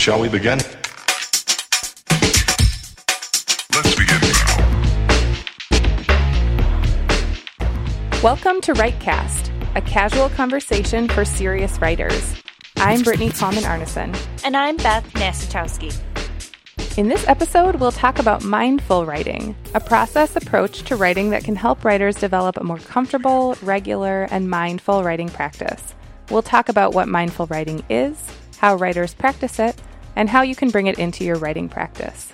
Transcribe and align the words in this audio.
Shall 0.00 0.18
we 0.18 0.30
begin? 0.30 0.56
Let's 3.74 3.94
begin 3.94 4.18
now. 4.22 4.56
Welcome 8.22 8.62
to 8.62 8.72
WriteCast, 8.72 9.76
a 9.76 9.82
casual 9.82 10.30
conversation 10.30 11.06
for 11.06 11.26
serious 11.26 11.78
writers. 11.82 12.34
I'm 12.78 13.02
Brittany 13.02 13.28
Palman 13.28 13.64
Arneson. 13.64 14.16
And 14.42 14.56
I'm 14.56 14.78
Beth 14.78 15.04
Nastachowski. 15.12 15.94
In 16.96 17.08
this 17.08 17.28
episode, 17.28 17.76
we'll 17.76 17.92
talk 17.92 18.18
about 18.18 18.42
mindful 18.42 19.04
writing, 19.04 19.54
a 19.74 19.80
process 19.80 20.34
approach 20.34 20.80
to 20.84 20.96
writing 20.96 21.28
that 21.28 21.44
can 21.44 21.56
help 21.56 21.84
writers 21.84 22.16
develop 22.16 22.56
a 22.56 22.64
more 22.64 22.78
comfortable, 22.78 23.54
regular, 23.60 24.22
and 24.30 24.48
mindful 24.48 25.04
writing 25.04 25.28
practice. 25.28 25.94
We'll 26.30 26.40
talk 26.40 26.70
about 26.70 26.94
what 26.94 27.06
mindful 27.06 27.48
writing 27.48 27.84
is, 27.90 28.16
how 28.56 28.76
writers 28.76 29.12
practice 29.12 29.58
it, 29.58 29.78
and 30.16 30.28
how 30.28 30.42
you 30.42 30.54
can 30.54 30.70
bring 30.70 30.86
it 30.86 30.98
into 30.98 31.24
your 31.24 31.36
writing 31.36 31.68
practice. 31.68 32.32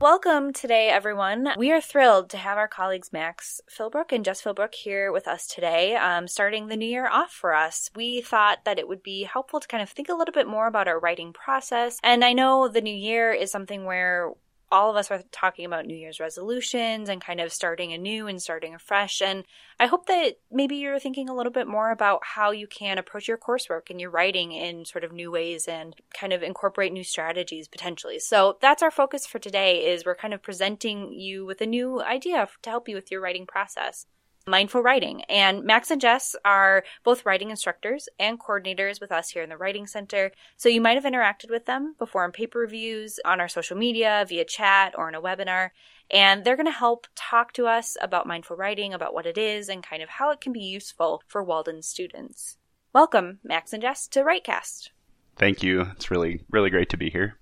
Welcome 0.00 0.52
today, 0.52 0.90
everyone. 0.90 1.48
We 1.56 1.72
are 1.72 1.80
thrilled 1.80 2.30
to 2.30 2.36
have 2.36 2.56
our 2.56 2.68
colleagues 2.68 3.12
Max 3.12 3.60
Philbrook 3.68 4.12
and 4.12 4.24
Jess 4.24 4.40
Philbrook 4.40 4.72
here 4.72 5.10
with 5.10 5.26
us 5.26 5.48
today, 5.48 5.96
um, 5.96 6.28
starting 6.28 6.68
the 6.68 6.76
new 6.76 6.88
year 6.88 7.08
off 7.08 7.32
for 7.32 7.52
us. 7.52 7.90
We 7.96 8.20
thought 8.20 8.64
that 8.64 8.78
it 8.78 8.86
would 8.86 9.02
be 9.02 9.24
helpful 9.24 9.58
to 9.58 9.66
kind 9.66 9.82
of 9.82 9.90
think 9.90 10.08
a 10.08 10.14
little 10.14 10.32
bit 10.32 10.46
more 10.46 10.68
about 10.68 10.86
our 10.86 11.00
writing 11.00 11.32
process. 11.32 11.98
And 12.04 12.24
I 12.24 12.32
know 12.32 12.68
the 12.68 12.80
new 12.80 12.94
year 12.94 13.32
is 13.32 13.50
something 13.50 13.84
where 13.84 14.30
all 14.70 14.90
of 14.90 14.96
us 14.96 15.10
are 15.10 15.22
talking 15.32 15.64
about 15.64 15.86
New 15.86 15.96
Year's 15.96 16.20
resolutions 16.20 17.08
and 17.08 17.20
kind 17.20 17.40
of 17.40 17.52
starting 17.52 17.92
anew 17.92 18.26
and 18.26 18.40
starting 18.40 18.74
afresh. 18.74 19.22
And 19.22 19.44
I 19.80 19.86
hope 19.86 20.06
that 20.06 20.38
maybe 20.50 20.76
you're 20.76 20.98
thinking 20.98 21.28
a 21.28 21.34
little 21.34 21.52
bit 21.52 21.66
more 21.66 21.90
about 21.90 22.20
how 22.24 22.50
you 22.50 22.66
can 22.66 22.98
approach 22.98 23.28
your 23.28 23.38
coursework 23.38 23.90
and 23.90 24.00
your 24.00 24.10
writing 24.10 24.52
in 24.52 24.84
sort 24.84 25.04
of 25.04 25.12
new 25.12 25.30
ways 25.30 25.66
and 25.66 25.94
kind 26.12 26.32
of 26.32 26.42
incorporate 26.42 26.92
new 26.92 27.04
strategies 27.04 27.68
potentially. 27.68 28.18
So 28.18 28.58
that's 28.60 28.82
our 28.82 28.90
focus 28.90 29.26
for 29.26 29.38
today 29.38 29.86
is 29.86 30.04
we're 30.04 30.14
kind 30.14 30.34
of 30.34 30.42
presenting 30.42 31.12
you 31.12 31.46
with 31.46 31.60
a 31.60 31.66
new 31.66 32.02
idea 32.02 32.48
to 32.62 32.70
help 32.70 32.88
you 32.88 32.94
with 32.94 33.10
your 33.10 33.20
writing 33.20 33.46
process 33.46 34.06
mindful 34.48 34.82
writing. 34.82 35.22
And 35.24 35.64
Max 35.64 35.90
and 35.90 36.00
Jess 36.00 36.34
are 36.44 36.84
both 37.04 37.24
writing 37.26 37.50
instructors 37.50 38.08
and 38.18 38.40
coordinators 38.40 39.00
with 39.00 39.12
us 39.12 39.30
here 39.30 39.42
in 39.42 39.48
the 39.48 39.56
Writing 39.56 39.86
Center. 39.86 40.32
So 40.56 40.68
you 40.68 40.80
might 40.80 40.94
have 40.94 41.04
interacted 41.04 41.50
with 41.50 41.66
them 41.66 41.94
before 41.98 42.24
in 42.24 42.32
paper 42.32 42.58
reviews, 42.58 43.20
on 43.24 43.40
our 43.40 43.48
social 43.48 43.76
media, 43.76 44.24
via 44.28 44.44
chat, 44.44 44.94
or 44.96 45.08
in 45.08 45.14
a 45.14 45.20
webinar. 45.20 45.70
And 46.10 46.44
they're 46.44 46.56
going 46.56 46.66
to 46.66 46.72
help 46.72 47.06
talk 47.14 47.52
to 47.54 47.66
us 47.66 47.96
about 48.00 48.26
mindful 48.26 48.56
writing, 48.56 48.94
about 48.94 49.14
what 49.14 49.26
it 49.26 49.36
is, 49.36 49.68
and 49.68 49.82
kind 49.82 50.02
of 50.02 50.08
how 50.08 50.30
it 50.30 50.40
can 50.40 50.52
be 50.52 50.60
useful 50.60 51.22
for 51.26 51.42
Walden 51.42 51.82
students. 51.82 52.56
Welcome, 52.92 53.40
Max 53.44 53.72
and 53.72 53.82
Jess, 53.82 54.08
to 54.08 54.24
WriteCast. 54.24 54.90
Thank 55.36 55.62
you. 55.62 55.82
It's 55.92 56.10
really, 56.10 56.40
really 56.50 56.70
great 56.70 56.88
to 56.90 56.96
be 56.96 57.10
here. 57.10 57.38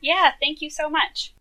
Yeah, 0.00 0.32
thank 0.40 0.62
you 0.62 0.70
so 0.70 0.88
much. 0.88 1.34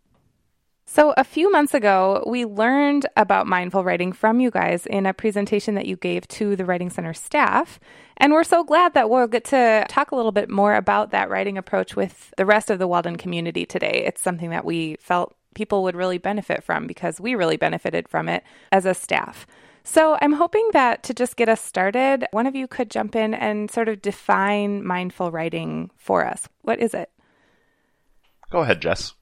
So, 0.92 1.14
a 1.18 1.24
few 1.24 1.52
months 1.52 1.76
ago, 1.76 2.24
we 2.26 2.46
learned 2.46 3.06
about 3.16 3.46
mindful 3.46 3.84
writing 3.84 4.12
from 4.12 4.40
you 4.40 4.50
guys 4.50 4.88
in 4.88 5.06
a 5.06 5.14
presentation 5.14 5.76
that 5.76 5.86
you 5.86 5.96
gave 5.96 6.28
to 6.30 6.56
the 6.56 6.66
Writing 6.66 6.90
Center 6.90 7.14
staff. 7.14 7.80
And 8.18 8.34
we're 8.34 8.44
so 8.44 8.64
glad 8.64 8.96
that 8.96 9.08
we'll 9.08 9.28
get 9.28 9.44
to 9.46 9.86
talk 9.88 10.10
a 10.10 10.16
little 10.16 10.32
bit 10.32 10.50
more 10.50 10.74
about 10.74 11.12
that 11.12 11.30
writing 11.30 11.60
approach 11.60 11.96
with 11.96 12.34
the 12.38 12.46
rest 12.46 12.72
of 12.72 12.80
the 12.80 12.88
Walden 12.88 13.18
community 13.18 13.68
today. 13.68 14.04
It's 14.08 14.20
something 14.20 14.50
that 14.50 14.66
we 14.66 14.96
felt 15.00 15.36
people 15.54 15.84
would 15.84 15.96
really 15.96 16.18
benefit 16.18 16.64
from 16.64 16.88
because 16.88 17.22
we 17.22 17.36
really 17.36 17.56
benefited 17.56 18.10
from 18.10 18.28
it 18.28 18.44
as 18.72 18.88
a 18.88 18.96
staff. 18.96 19.46
So, 19.84 20.18
I'm 20.24 20.34
hoping 20.34 20.70
that 20.74 21.04
to 21.04 21.14
just 21.14 21.36
get 21.36 21.50
us 21.50 21.62
started, 21.62 22.26
one 22.32 22.48
of 22.48 22.56
you 22.56 22.68
could 22.68 22.90
jump 22.90 23.16
in 23.16 23.36
and 23.36 23.70
sort 23.70 23.90
of 23.90 24.02
define 24.02 24.84
mindful 24.84 25.30
writing 25.30 25.92
for 25.98 26.26
us. 26.26 26.50
What 26.64 26.80
is 26.80 26.96
it? 26.96 27.12
Go 28.50 28.62
ahead, 28.62 28.82
Jess. 28.82 29.14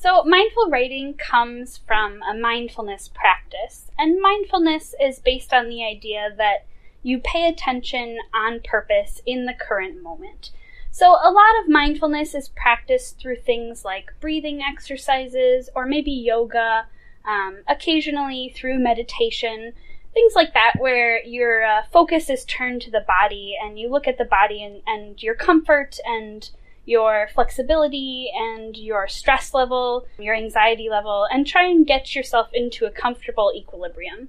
So, 0.00 0.22
mindful 0.22 0.70
writing 0.70 1.14
comes 1.14 1.76
from 1.76 2.22
a 2.22 2.32
mindfulness 2.32 3.08
practice, 3.08 3.90
and 3.98 4.20
mindfulness 4.20 4.94
is 5.02 5.18
based 5.18 5.52
on 5.52 5.68
the 5.68 5.84
idea 5.84 6.32
that 6.36 6.66
you 7.02 7.18
pay 7.18 7.48
attention 7.48 8.16
on 8.32 8.60
purpose 8.60 9.20
in 9.26 9.46
the 9.46 9.54
current 9.54 10.00
moment. 10.00 10.52
So, 10.92 11.10
a 11.10 11.32
lot 11.32 11.60
of 11.60 11.68
mindfulness 11.68 12.32
is 12.36 12.48
practiced 12.48 13.18
through 13.18 13.38
things 13.38 13.84
like 13.84 14.12
breathing 14.20 14.62
exercises 14.62 15.68
or 15.74 15.84
maybe 15.84 16.12
yoga, 16.12 16.86
um, 17.24 17.64
occasionally 17.66 18.54
through 18.54 18.78
meditation, 18.78 19.72
things 20.14 20.36
like 20.36 20.54
that, 20.54 20.74
where 20.78 21.20
your 21.24 21.64
uh, 21.64 21.82
focus 21.90 22.30
is 22.30 22.44
turned 22.44 22.82
to 22.82 22.92
the 22.92 23.04
body 23.08 23.56
and 23.60 23.80
you 23.80 23.90
look 23.90 24.06
at 24.06 24.16
the 24.16 24.24
body 24.24 24.62
and, 24.62 24.80
and 24.86 25.20
your 25.24 25.34
comfort 25.34 25.98
and 26.06 26.50
your 26.88 27.28
flexibility 27.34 28.30
and 28.34 28.74
your 28.76 29.06
stress 29.06 29.52
level, 29.52 30.06
your 30.18 30.34
anxiety 30.34 30.88
level, 30.88 31.26
and 31.30 31.46
try 31.46 31.66
and 31.66 31.86
get 31.86 32.14
yourself 32.14 32.48
into 32.54 32.86
a 32.86 32.90
comfortable 32.90 33.52
equilibrium. 33.54 34.28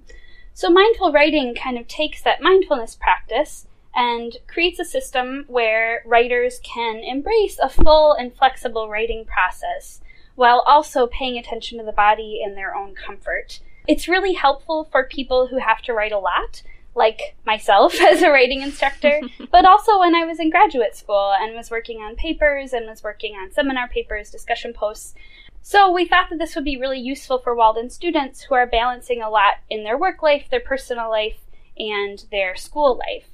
So, 0.54 0.70
mindful 0.70 1.14
writing 1.14 1.56
kind 1.56 1.78
of 1.78 1.88
takes 1.88 2.22
that 2.24 2.42
mindfulness 2.42 2.96
practice 2.96 3.66
and 3.96 4.38
creates 4.48 4.78
a 4.78 4.84
system 4.84 5.46
where 5.48 6.04
writers 6.06 6.60
can 6.62 6.98
embrace 6.98 7.58
a 7.60 7.70
full 7.70 8.12
and 8.12 8.36
flexible 8.36 8.90
writing 8.90 9.24
process 9.24 10.02
while 10.36 10.62
also 10.68 11.08
paying 11.08 11.38
attention 11.38 11.78
to 11.78 11.86
the 11.86 11.94
body 11.94 12.42
and 12.44 12.58
their 12.58 12.76
own 12.76 12.94
comfort. 12.94 13.62
It's 13.88 14.10
really 14.10 14.34
helpful 14.34 14.88
for 14.92 15.06
people 15.06 15.48
who 15.48 15.60
have 15.60 15.82
to 15.84 15.94
write 15.94 16.12
a 16.12 16.20
lot 16.20 16.62
like 17.00 17.36
myself 17.46 18.00
as 18.02 18.22
a 18.22 18.30
writing 18.30 18.62
instructor, 18.62 19.20
but 19.52 19.66
also 19.66 20.00
when 20.00 20.14
I 20.14 20.26
was 20.26 20.40
in 20.40 20.52
graduate 20.52 20.96
school 20.96 21.34
and 21.40 21.56
was 21.56 21.72
working 21.72 21.98
on 22.02 22.16
papers 22.16 22.74
and 22.74 22.88
was 22.88 23.04
working 23.04 23.34
on 23.34 23.52
seminar 23.52 23.88
papers, 23.88 24.30
discussion 24.30 24.74
posts. 24.74 25.16
So 25.64 25.92
we 25.92 26.06
thought 26.06 26.30
that 26.30 26.38
this 26.38 26.56
would 26.56 26.64
be 26.64 26.78
really 26.78 27.00
useful 27.00 27.40
for 27.40 27.56
Walden 27.56 27.90
students 27.90 28.44
who 28.44 28.56
are 28.56 28.68
balancing 28.68 29.22
a 29.22 29.30
lot 29.30 29.56
in 29.70 29.84
their 29.84 29.98
work 29.98 30.22
life, 30.22 30.48
their 30.50 30.60
personal 30.60 31.10
life, 31.10 31.40
and 31.78 32.24
their 32.30 32.56
school 32.56 32.98
life. 32.98 33.30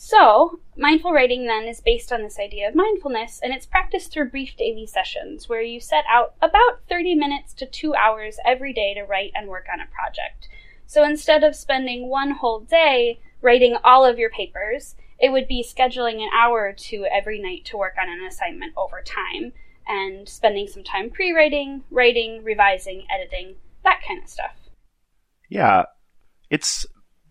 So, 0.00 0.60
mindful 0.76 1.12
writing 1.12 1.46
then 1.46 1.64
is 1.64 1.80
based 1.80 2.12
on 2.12 2.22
this 2.22 2.38
idea 2.38 2.68
of 2.68 2.76
mindfulness, 2.76 3.40
and 3.42 3.52
it's 3.52 3.66
practiced 3.66 4.12
through 4.12 4.30
brief 4.30 4.56
daily 4.56 4.86
sessions 4.86 5.48
where 5.48 5.60
you 5.60 5.80
set 5.80 6.04
out 6.08 6.34
about 6.40 6.82
30 6.88 7.16
minutes 7.16 7.52
to 7.54 7.66
two 7.66 7.96
hours 7.96 8.38
every 8.46 8.72
day 8.72 8.94
to 8.94 9.02
write 9.02 9.32
and 9.34 9.48
work 9.48 9.66
on 9.72 9.80
a 9.80 9.86
project. 9.86 10.48
So 10.88 11.04
instead 11.04 11.44
of 11.44 11.54
spending 11.54 12.08
one 12.08 12.30
whole 12.30 12.60
day 12.60 13.20
writing 13.42 13.76
all 13.84 14.06
of 14.06 14.18
your 14.18 14.30
papers, 14.30 14.96
it 15.20 15.30
would 15.30 15.46
be 15.46 15.62
scheduling 15.62 16.22
an 16.22 16.30
hour 16.34 16.60
or 16.62 16.72
two 16.72 17.06
every 17.12 17.38
night 17.38 17.66
to 17.66 17.76
work 17.76 17.92
on 18.00 18.08
an 18.08 18.24
assignment 18.26 18.72
over 18.74 19.02
time 19.02 19.52
and 19.86 20.26
spending 20.26 20.66
some 20.66 20.82
time 20.82 21.10
pre 21.10 21.32
writing, 21.32 21.84
writing, 21.90 22.42
revising, 22.42 23.04
editing, 23.14 23.56
that 23.84 24.00
kind 24.06 24.22
of 24.22 24.30
stuff. 24.30 24.56
Yeah, 25.50 25.84
it's 26.48 26.86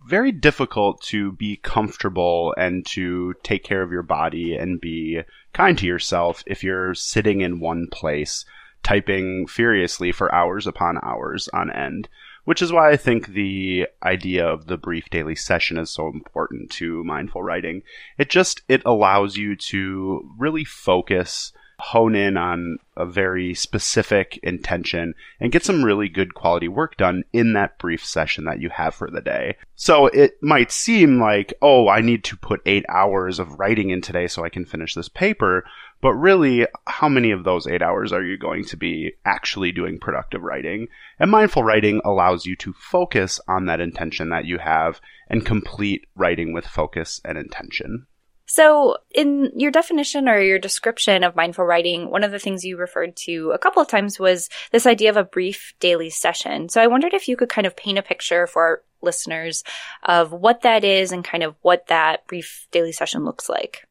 very 0.07 0.31
difficult 0.31 1.01
to 1.05 1.31
be 1.31 1.57
comfortable 1.57 2.53
and 2.59 2.85
to 2.85 3.33
take 3.41 3.63
care 3.63 3.81
of 3.81 3.91
your 3.91 4.03
body 4.03 4.55
and 4.55 4.79
be 4.79 5.21
kind 5.53 5.75
to 5.79 5.87
yourself 5.87 6.43
if 6.45 6.63
you're 6.63 6.93
sitting 6.93 7.41
in 7.41 7.59
one 7.59 7.87
place 7.91 8.45
typing 8.83 9.47
furiously 9.47 10.11
for 10.11 10.33
hours 10.33 10.67
upon 10.67 10.99
hours 11.01 11.49
on 11.53 11.71
end 11.71 12.07
which 12.47 12.61
is 12.61 12.71
why 12.71 12.89
I 12.89 12.95
think 12.95 13.27
the 13.27 13.87
idea 14.01 14.47
of 14.47 14.67
the 14.67 14.77
brief 14.77 15.09
daily 15.09 15.35
session 15.35 15.77
is 15.77 15.89
so 15.89 16.07
important 16.07 16.71
to 16.71 17.03
mindful 17.03 17.43
writing. 17.43 17.81
It 18.17 18.29
just 18.29 18.61
it 18.69 18.81
allows 18.85 19.35
you 19.35 19.57
to 19.57 20.31
really 20.37 20.63
focus 20.63 21.51
hone 21.79 22.15
in 22.15 22.37
on 22.37 22.77
a 22.95 23.05
very 23.05 23.53
specific 23.53 24.39
intention 24.43 25.13
and 25.41 25.51
get 25.51 25.65
some 25.65 25.83
really 25.83 26.07
good 26.07 26.33
quality 26.33 26.69
work 26.69 26.95
done 26.95 27.25
in 27.33 27.51
that 27.53 27.77
brief 27.79 28.03
session 28.03 28.45
that 28.45 28.61
you 28.61 28.69
have 28.69 28.95
for 28.95 29.11
the 29.11 29.21
day. 29.21 29.57
So 29.75 30.07
it 30.07 30.41
might 30.41 30.71
seem 30.71 31.19
like, 31.19 31.53
oh, 31.61 31.89
I 31.89 31.99
need 31.99 32.23
to 32.25 32.37
put 32.37 32.61
eight 32.65 32.85
hours 32.87 33.39
of 33.39 33.59
writing 33.59 33.89
in 33.89 34.01
today 34.01 34.27
so 34.27 34.45
I 34.45 34.49
can 34.49 34.65
finish 34.65 34.95
this 34.95 35.09
paper. 35.09 35.65
But 36.01 36.13
really, 36.13 36.67
how 36.85 37.09
many 37.09 37.31
of 37.31 37.43
those 37.43 37.67
eight 37.67 37.81
hours 37.81 38.13
are 38.13 38.23
you 38.23 38.37
going 38.37 38.65
to 38.65 38.77
be 38.77 39.13
actually 39.25 39.71
doing 39.71 39.99
productive 39.99 40.43
writing? 40.43 40.87
And 41.19 41.31
mindful 41.31 41.63
writing 41.63 42.01
allows 42.05 42.45
you 42.45 42.55
to 42.57 42.73
focus 42.73 43.39
on 43.47 43.65
that 43.65 43.81
intention 43.81 44.29
that 44.29 44.45
you 44.45 44.59
have 44.59 45.01
and 45.27 45.45
complete 45.45 46.05
writing 46.15 46.53
with 46.53 46.65
focus 46.65 47.19
and 47.25 47.37
intention. 47.37 48.05
So, 48.49 48.97
in 49.13 49.51
your 49.57 49.71
definition 49.71 50.29
or 50.29 50.39
your 50.39 50.57
description 50.57 51.25
of 51.25 51.35
mindful 51.35 51.65
writing, 51.65 52.09
one 52.09 52.23
of 52.23 52.31
the 52.31 52.39
things 52.39 52.63
you 52.63 52.77
referred 52.77 53.17
to 53.25 53.51
a 53.51 53.57
couple 53.57 53.81
of 53.81 53.89
times 53.89 54.17
was 54.17 54.47
this 54.71 54.85
idea 54.85 55.09
of 55.09 55.17
a 55.17 55.25
brief 55.25 55.73
daily 55.81 56.09
session. 56.09 56.69
So, 56.69 56.81
I 56.81 56.87
wondered 56.87 57.13
if 57.13 57.27
you 57.27 57.35
could 57.35 57.49
kind 57.49 57.67
of 57.67 57.75
paint 57.75 57.97
a 57.97 58.01
picture 58.01 58.47
for 58.47 58.61
our 58.61 58.83
listeners 59.01 59.63
of 60.03 60.31
what 60.31 60.61
that 60.61 60.85
is 60.85 61.11
and 61.11 61.25
kind 61.25 61.43
of 61.43 61.55
what 61.61 61.87
that 61.87 62.25
brief 62.27 62.67
daily 62.71 62.93
session 62.93 63.25
looks 63.25 63.49
like. 63.49 63.86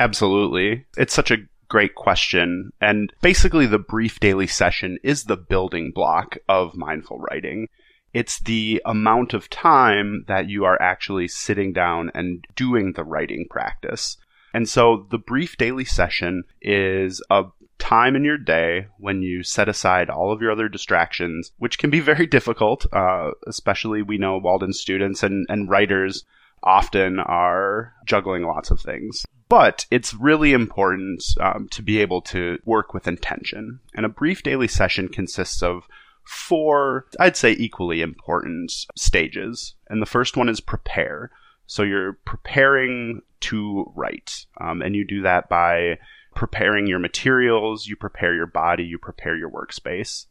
Absolutely. 0.00 0.86
It's 0.96 1.12
such 1.12 1.30
a 1.30 1.44
great 1.68 1.94
question. 1.94 2.72
And 2.80 3.12
basically, 3.20 3.66
the 3.66 3.78
brief 3.78 4.18
daily 4.18 4.46
session 4.46 4.98
is 5.04 5.24
the 5.24 5.36
building 5.36 5.92
block 5.94 6.38
of 6.48 6.74
mindful 6.74 7.18
writing. 7.18 7.68
It's 8.14 8.40
the 8.40 8.82
amount 8.86 9.34
of 9.34 9.50
time 9.50 10.24
that 10.26 10.48
you 10.48 10.64
are 10.64 10.80
actually 10.80 11.28
sitting 11.28 11.74
down 11.74 12.10
and 12.14 12.44
doing 12.56 12.94
the 12.94 13.04
writing 13.04 13.46
practice. 13.48 14.16
And 14.54 14.68
so 14.68 15.06
the 15.10 15.18
brief 15.18 15.58
daily 15.58 15.84
session 15.84 16.44
is 16.62 17.22
a 17.30 17.44
time 17.78 18.16
in 18.16 18.24
your 18.24 18.38
day 18.38 18.86
when 18.98 19.22
you 19.22 19.42
set 19.42 19.68
aside 19.68 20.08
all 20.08 20.32
of 20.32 20.40
your 20.40 20.50
other 20.50 20.68
distractions, 20.68 21.52
which 21.58 21.78
can 21.78 21.90
be 21.90 22.00
very 22.00 22.26
difficult. 22.26 22.86
Uh, 22.90 23.32
especially, 23.46 24.00
we 24.00 24.16
know 24.16 24.38
Walden 24.38 24.72
students 24.72 25.22
and, 25.22 25.46
and 25.50 25.68
writers 25.68 26.24
often 26.62 27.18
are 27.20 27.92
juggling 28.06 28.42
lots 28.42 28.70
of 28.70 28.80
things. 28.80 29.24
But 29.50 29.84
it's 29.90 30.14
really 30.14 30.52
important 30.52 31.24
um, 31.40 31.68
to 31.72 31.82
be 31.82 32.00
able 32.00 32.22
to 32.22 32.60
work 32.64 32.94
with 32.94 33.08
intention. 33.08 33.80
And 33.94 34.06
a 34.06 34.08
brief 34.08 34.44
daily 34.44 34.68
session 34.68 35.08
consists 35.08 35.60
of 35.60 35.88
four, 36.22 37.06
I'd 37.18 37.36
say, 37.36 37.52
equally 37.52 38.00
important 38.00 38.70
stages. 38.96 39.74
And 39.88 40.00
the 40.00 40.06
first 40.06 40.36
one 40.36 40.48
is 40.48 40.60
prepare. 40.60 41.32
So 41.66 41.82
you're 41.82 42.12
preparing 42.24 43.22
to 43.40 43.92
write. 43.96 44.46
Um, 44.60 44.82
and 44.82 44.94
you 44.94 45.04
do 45.04 45.22
that 45.22 45.48
by 45.48 45.98
preparing 46.36 46.86
your 46.86 47.00
materials, 47.00 47.88
you 47.88 47.96
prepare 47.96 48.34
your 48.36 48.46
body, 48.46 48.84
you 48.84 48.98
prepare 48.98 49.36
your 49.36 49.50
workspace. 49.50 50.26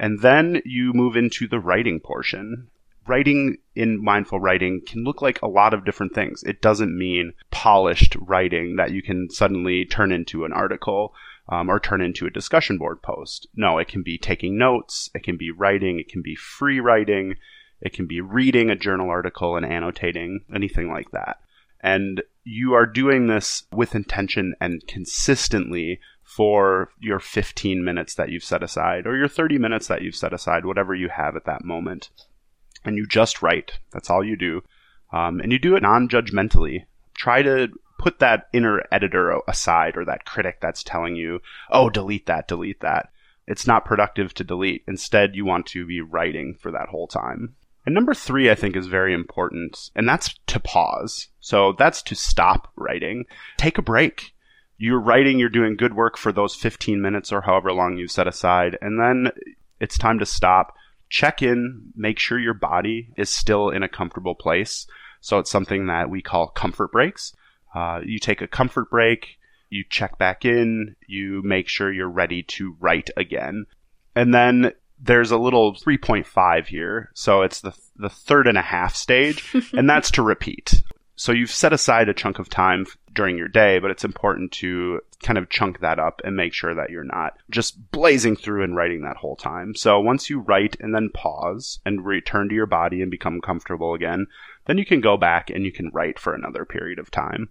And 0.00 0.20
then 0.20 0.62
you 0.64 0.94
move 0.94 1.16
into 1.16 1.48
the 1.48 1.60
writing 1.60 2.00
portion 2.00 2.70
writing 3.08 3.58
in 3.74 4.02
mindful 4.02 4.38
writing 4.38 4.82
can 4.86 5.04
look 5.04 5.22
like 5.22 5.40
a 5.40 5.48
lot 5.48 5.74
of 5.74 5.84
different 5.84 6.14
things. 6.14 6.42
It 6.42 6.60
doesn't 6.60 6.96
mean 6.96 7.32
polished 7.50 8.16
writing 8.20 8.76
that 8.76 8.90
you 8.90 9.02
can 9.02 9.30
suddenly 9.30 9.84
turn 9.84 10.12
into 10.12 10.44
an 10.44 10.52
article 10.52 11.14
um, 11.48 11.70
or 11.70 11.80
turn 11.80 12.00
into 12.00 12.26
a 12.26 12.30
discussion 12.30 12.78
board 12.78 13.02
post. 13.02 13.46
No, 13.54 13.78
it 13.78 13.88
can 13.88 14.02
be 14.02 14.18
taking 14.18 14.58
notes, 14.58 15.10
it 15.14 15.22
can 15.22 15.36
be 15.36 15.50
writing, 15.50 15.98
it 15.98 16.08
can 16.08 16.22
be 16.22 16.34
free 16.34 16.80
writing, 16.80 17.34
it 17.80 17.92
can 17.92 18.06
be 18.06 18.20
reading 18.20 18.70
a 18.70 18.76
journal 18.76 19.08
article 19.08 19.56
and 19.56 19.64
annotating, 19.64 20.40
anything 20.54 20.88
like 20.88 21.10
that. 21.12 21.38
And 21.80 22.22
you 22.44 22.74
are 22.74 22.86
doing 22.86 23.28
this 23.28 23.62
with 23.72 23.94
intention 23.94 24.54
and 24.60 24.86
consistently 24.86 26.00
for 26.22 26.90
your 26.98 27.20
15 27.20 27.82
minutes 27.82 28.14
that 28.16 28.28
you've 28.28 28.44
set 28.44 28.62
aside 28.62 29.06
or 29.06 29.16
your 29.16 29.28
30 29.28 29.58
minutes 29.58 29.86
that 29.86 30.02
you've 30.02 30.16
set 30.16 30.32
aside, 30.32 30.66
whatever 30.66 30.94
you 30.94 31.08
have 31.08 31.36
at 31.36 31.46
that 31.46 31.64
moment 31.64 32.10
and 32.88 32.96
you 32.96 33.06
just 33.06 33.42
write. 33.42 33.78
That's 33.92 34.10
all 34.10 34.24
you 34.24 34.36
do. 34.36 34.62
Um, 35.12 35.40
and 35.40 35.52
you 35.52 35.58
do 35.58 35.76
it 35.76 35.82
non 35.82 36.08
judgmentally. 36.08 36.86
Try 37.14 37.42
to 37.42 37.68
put 37.98 38.18
that 38.20 38.48
inner 38.52 38.82
editor 38.90 39.40
aside 39.46 39.96
or 39.96 40.04
that 40.06 40.24
critic 40.24 40.58
that's 40.60 40.82
telling 40.82 41.16
you, 41.16 41.40
oh, 41.70 41.90
delete 41.90 42.26
that, 42.26 42.48
delete 42.48 42.80
that. 42.80 43.10
It's 43.46 43.66
not 43.66 43.84
productive 43.84 44.34
to 44.34 44.44
delete. 44.44 44.84
Instead, 44.86 45.34
you 45.34 45.44
want 45.44 45.66
to 45.66 45.86
be 45.86 46.00
writing 46.00 46.54
for 46.60 46.70
that 46.70 46.88
whole 46.88 47.06
time. 47.08 47.56
And 47.86 47.94
number 47.94 48.14
three, 48.14 48.50
I 48.50 48.54
think, 48.54 48.76
is 48.76 48.86
very 48.86 49.14
important, 49.14 49.90
and 49.94 50.06
that's 50.06 50.34
to 50.48 50.60
pause. 50.60 51.28
So 51.40 51.74
that's 51.78 52.02
to 52.02 52.14
stop 52.14 52.70
writing. 52.76 53.24
Take 53.56 53.78
a 53.78 53.82
break. 53.82 54.34
You're 54.76 55.00
writing, 55.00 55.38
you're 55.38 55.48
doing 55.48 55.76
good 55.76 55.94
work 55.94 56.18
for 56.18 56.30
those 56.30 56.54
15 56.54 57.00
minutes 57.00 57.32
or 57.32 57.40
however 57.40 57.72
long 57.72 57.96
you've 57.96 58.10
set 58.10 58.28
aside, 58.28 58.76
and 58.80 59.00
then 59.00 59.32
it's 59.80 59.96
time 59.96 60.18
to 60.18 60.26
stop 60.26 60.74
check 61.08 61.42
in, 61.42 61.92
make 61.96 62.18
sure 62.18 62.38
your 62.38 62.54
body 62.54 63.10
is 63.16 63.30
still 63.30 63.70
in 63.70 63.82
a 63.82 63.88
comfortable 63.88 64.34
place. 64.34 64.86
So 65.20 65.38
it's 65.38 65.50
something 65.50 65.86
that 65.86 66.10
we 66.10 66.22
call 66.22 66.48
comfort 66.48 66.92
breaks. 66.92 67.34
Uh, 67.74 68.00
you 68.04 68.18
take 68.18 68.40
a 68.40 68.48
comfort 68.48 68.90
break, 68.90 69.38
you 69.70 69.84
check 69.88 70.18
back 70.18 70.44
in, 70.44 70.96
you 71.06 71.42
make 71.44 71.68
sure 71.68 71.92
you're 71.92 72.08
ready 72.08 72.42
to 72.42 72.76
write 72.80 73.10
again. 73.16 73.66
And 74.14 74.32
then 74.32 74.72
there's 75.00 75.30
a 75.30 75.38
little 75.38 75.74
3.5 75.74 76.66
here. 76.66 77.10
So 77.14 77.42
it's 77.42 77.60
the, 77.60 77.76
the 77.96 78.08
third 78.08 78.46
and 78.46 78.58
a 78.58 78.62
half 78.62 78.94
stage, 78.94 79.54
and 79.72 79.88
that's 79.88 80.10
to 80.12 80.22
repeat. 80.22 80.82
So 81.16 81.32
you've 81.32 81.50
set 81.50 81.72
aside 81.72 82.08
a 82.08 82.14
chunk 82.14 82.38
of 82.38 82.48
time 82.48 82.86
during 83.18 83.36
your 83.36 83.48
day, 83.48 83.80
but 83.80 83.90
it's 83.90 84.04
important 84.04 84.52
to 84.52 85.00
kind 85.24 85.38
of 85.38 85.50
chunk 85.50 85.80
that 85.80 85.98
up 85.98 86.20
and 86.22 86.36
make 86.36 86.54
sure 86.54 86.72
that 86.72 86.88
you're 86.88 87.02
not 87.02 87.36
just 87.50 87.90
blazing 87.90 88.36
through 88.36 88.62
and 88.62 88.76
writing 88.76 89.02
that 89.02 89.16
whole 89.16 89.34
time. 89.34 89.74
So 89.74 89.98
once 89.98 90.30
you 90.30 90.38
write 90.38 90.76
and 90.78 90.94
then 90.94 91.10
pause 91.12 91.80
and 91.84 92.06
return 92.06 92.48
to 92.48 92.54
your 92.54 92.66
body 92.66 93.02
and 93.02 93.10
become 93.10 93.40
comfortable 93.40 93.92
again, 93.92 94.28
then 94.66 94.78
you 94.78 94.86
can 94.86 95.00
go 95.00 95.16
back 95.16 95.50
and 95.50 95.64
you 95.64 95.72
can 95.72 95.90
write 95.92 96.16
for 96.16 96.32
another 96.32 96.64
period 96.64 97.00
of 97.00 97.10
time. 97.10 97.48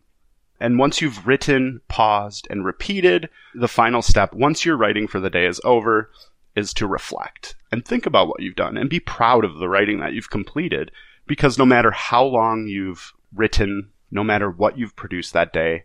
And 0.58 0.80
once 0.80 1.02
you've 1.02 1.28
written, 1.28 1.82
paused, 1.90 2.48
and 2.50 2.64
repeated, 2.64 3.28
the 3.54 3.68
final 3.68 4.02
step, 4.02 4.34
once 4.34 4.64
your 4.64 4.78
writing 4.78 5.06
for 5.06 5.20
the 5.20 5.30
day 5.30 5.46
is 5.48 5.60
over, 5.66 6.10
is 6.56 6.74
to 6.76 6.88
reflect 6.88 7.58
and 7.74 7.84
think 7.84 8.06
about 8.06 8.30
what 8.30 8.42
you've 8.42 8.56
done 8.56 8.78
and 8.78 8.90
be 8.90 9.02
proud 9.02 9.44
of 9.44 9.60
the 9.60 9.68
writing 9.68 10.00
that 10.00 10.14
you've 10.14 10.30
completed. 10.30 10.92
Because 11.28 11.58
no 11.58 11.66
matter 11.66 11.92
how 11.92 12.24
long 12.24 12.68
you've 12.68 13.12
written, 13.36 13.90
no 14.12 14.24
matter 14.24 14.50
what 14.50 14.78
you've 14.78 14.96
produced 14.96 15.34
that 15.34 15.54
day, 15.54 15.84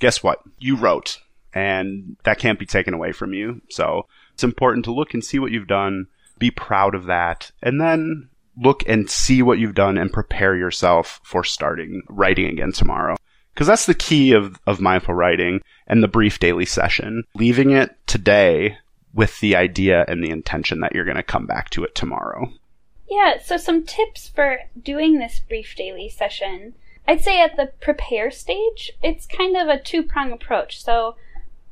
guess 0.00 0.22
what? 0.22 0.40
You 0.58 0.76
wrote, 0.76 1.18
and 1.52 2.16
that 2.24 2.38
can't 2.38 2.58
be 2.58 2.66
taken 2.66 2.94
away 2.94 3.12
from 3.12 3.32
you. 3.32 3.60
So 3.70 4.06
it's 4.32 4.44
important 4.44 4.84
to 4.86 4.92
look 4.92 5.14
and 5.14 5.24
see 5.24 5.38
what 5.38 5.52
you've 5.52 5.66
done, 5.66 6.06
be 6.38 6.50
proud 6.50 6.94
of 6.94 7.06
that, 7.06 7.50
and 7.62 7.80
then 7.80 8.28
look 8.56 8.82
and 8.86 9.10
see 9.10 9.42
what 9.42 9.58
you've 9.58 9.74
done 9.74 9.98
and 9.98 10.12
prepare 10.12 10.56
yourself 10.56 11.20
for 11.24 11.44
starting 11.44 12.02
writing 12.08 12.46
again 12.46 12.72
tomorrow. 12.72 13.16
Because 13.52 13.66
that's 13.68 13.86
the 13.86 13.94
key 13.94 14.32
of, 14.32 14.58
of 14.66 14.80
mindful 14.80 15.14
writing 15.14 15.60
and 15.86 16.02
the 16.02 16.08
brief 16.08 16.40
daily 16.40 16.66
session. 16.66 17.22
Leaving 17.36 17.70
it 17.70 17.96
today 18.06 18.78
with 19.12 19.38
the 19.38 19.54
idea 19.54 20.04
and 20.08 20.22
the 20.22 20.30
intention 20.30 20.80
that 20.80 20.92
you're 20.92 21.04
going 21.04 21.16
to 21.16 21.22
come 21.22 21.46
back 21.46 21.70
to 21.70 21.84
it 21.84 21.94
tomorrow. 21.94 22.52
Yeah, 23.08 23.34
so 23.42 23.56
some 23.56 23.84
tips 23.84 24.28
for 24.28 24.58
doing 24.82 25.18
this 25.18 25.40
brief 25.48 25.74
daily 25.76 26.08
session. 26.08 26.74
I'd 27.06 27.22
say 27.22 27.40
at 27.40 27.56
the 27.56 27.72
prepare 27.80 28.30
stage, 28.30 28.92
it's 29.02 29.26
kind 29.26 29.56
of 29.56 29.68
a 29.68 29.80
two 29.80 30.02
prong 30.02 30.32
approach. 30.32 30.82
So, 30.82 31.16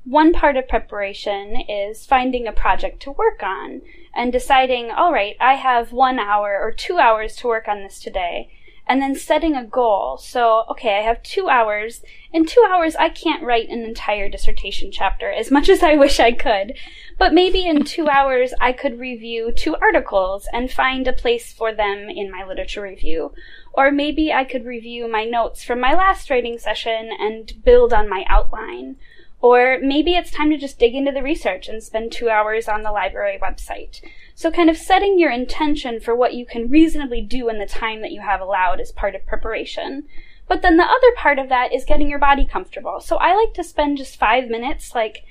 one 0.05 0.33
part 0.33 0.57
of 0.57 0.69
preparation 0.69 1.63
is 1.69 2.05
finding 2.05 2.47
a 2.47 2.53
project 2.53 3.01
to 3.03 3.13
work 3.13 3.43
on 3.43 3.83
and 4.15 4.33
deciding, 4.33 4.91
all 4.91 5.13
right, 5.13 5.37
I 5.41 5.55
have 5.55 5.93
one 5.93 6.19
hour 6.19 6.59
or 6.61 6.73
two 6.73 6.99
hours 6.99 7.37
to 7.37 7.47
work 7.47 7.69
on 7.69 7.83
this 7.83 8.01
today 8.01 8.51
and 8.87 9.01
then 9.01 9.15
setting 9.15 9.55
a 9.55 9.65
goal. 9.65 10.19
So, 10.19 10.65
okay, 10.71 10.99
I 10.99 11.03
have 11.03 11.23
two 11.23 11.49
hours. 11.49 12.03
In 12.33 12.47
two 12.47 12.65
hours, 12.69 12.97
I 12.97 13.09
can't 13.09 13.43
write 13.43 13.69
an 13.69 13.85
entire 13.85 14.29
dissertation 14.29 14.91
chapter 14.91 15.31
as 15.31 15.51
much 15.51 15.69
as 15.69 15.83
I 15.83 15.95
wish 15.95 16.19
I 16.19 16.33
could. 16.33 16.75
But 17.19 17.33
maybe 17.33 17.67
in 17.67 17.85
two 17.85 18.09
hours, 18.09 18.53
I 18.61 18.73
could 18.73 18.99
review 18.99 19.53
two 19.53 19.77
articles 19.77 20.49
and 20.53 20.71
find 20.71 21.07
a 21.07 21.13
place 21.13 21.53
for 21.53 21.73
them 21.73 22.09
in 22.11 22.31
my 22.31 22.45
literature 22.45 22.83
review. 22.83 23.33
Or 23.73 23.91
maybe 23.91 24.33
I 24.33 24.45
could 24.45 24.65
review 24.65 25.09
my 25.09 25.25
notes 25.25 25.63
from 25.63 25.81
my 25.81 25.95
last 25.95 26.29
writing 26.29 26.59
session 26.59 27.11
and 27.19 27.53
build 27.65 27.93
on 27.93 28.09
my 28.09 28.25
outline. 28.29 28.97
Or 29.41 29.79
maybe 29.83 30.15
it's 30.15 30.31
time 30.31 30.51
to 30.51 30.57
just 30.57 30.79
dig 30.79 30.95
into 30.95 31.11
the 31.11 31.23
research 31.23 31.69
and 31.69 31.83
spend 31.83 32.13
two 32.13 32.31
hours 32.31 32.69
on 32.69 32.83
the 32.83 32.93
library 32.93 33.39
website. 33.43 34.01
So, 34.43 34.51
kind 34.51 34.69
of 34.69 34.77
setting 34.77 35.21
your 35.21 35.31
intention 35.31 36.01
for 36.01 36.17
what 36.17 36.35
you 36.35 36.45
can 36.45 36.69
reasonably 36.69 37.21
do 37.21 37.49
in 37.49 37.61
the 37.61 37.65
time 37.65 38.01
that 38.03 38.11
you 38.11 38.23
have 38.23 38.41
allowed 38.41 38.81
is 38.81 38.91
part 38.91 39.15
of 39.15 39.25
preparation. 39.25 40.03
But 40.49 40.63
then 40.63 40.79
the 40.79 40.83
other 40.83 41.13
part 41.17 41.39
of 41.39 41.49
that 41.51 41.73
is 41.73 41.85
getting 41.85 42.11
your 42.11 42.19
body 42.19 42.45
comfortable. 42.45 42.99
So, 42.99 43.19
I 43.19 43.37
like 43.37 43.55
to 43.55 43.63
spend 43.63 43.99
just 43.99 44.17
five 44.17 44.49
minutes, 44.49 44.97
like, 44.97 45.25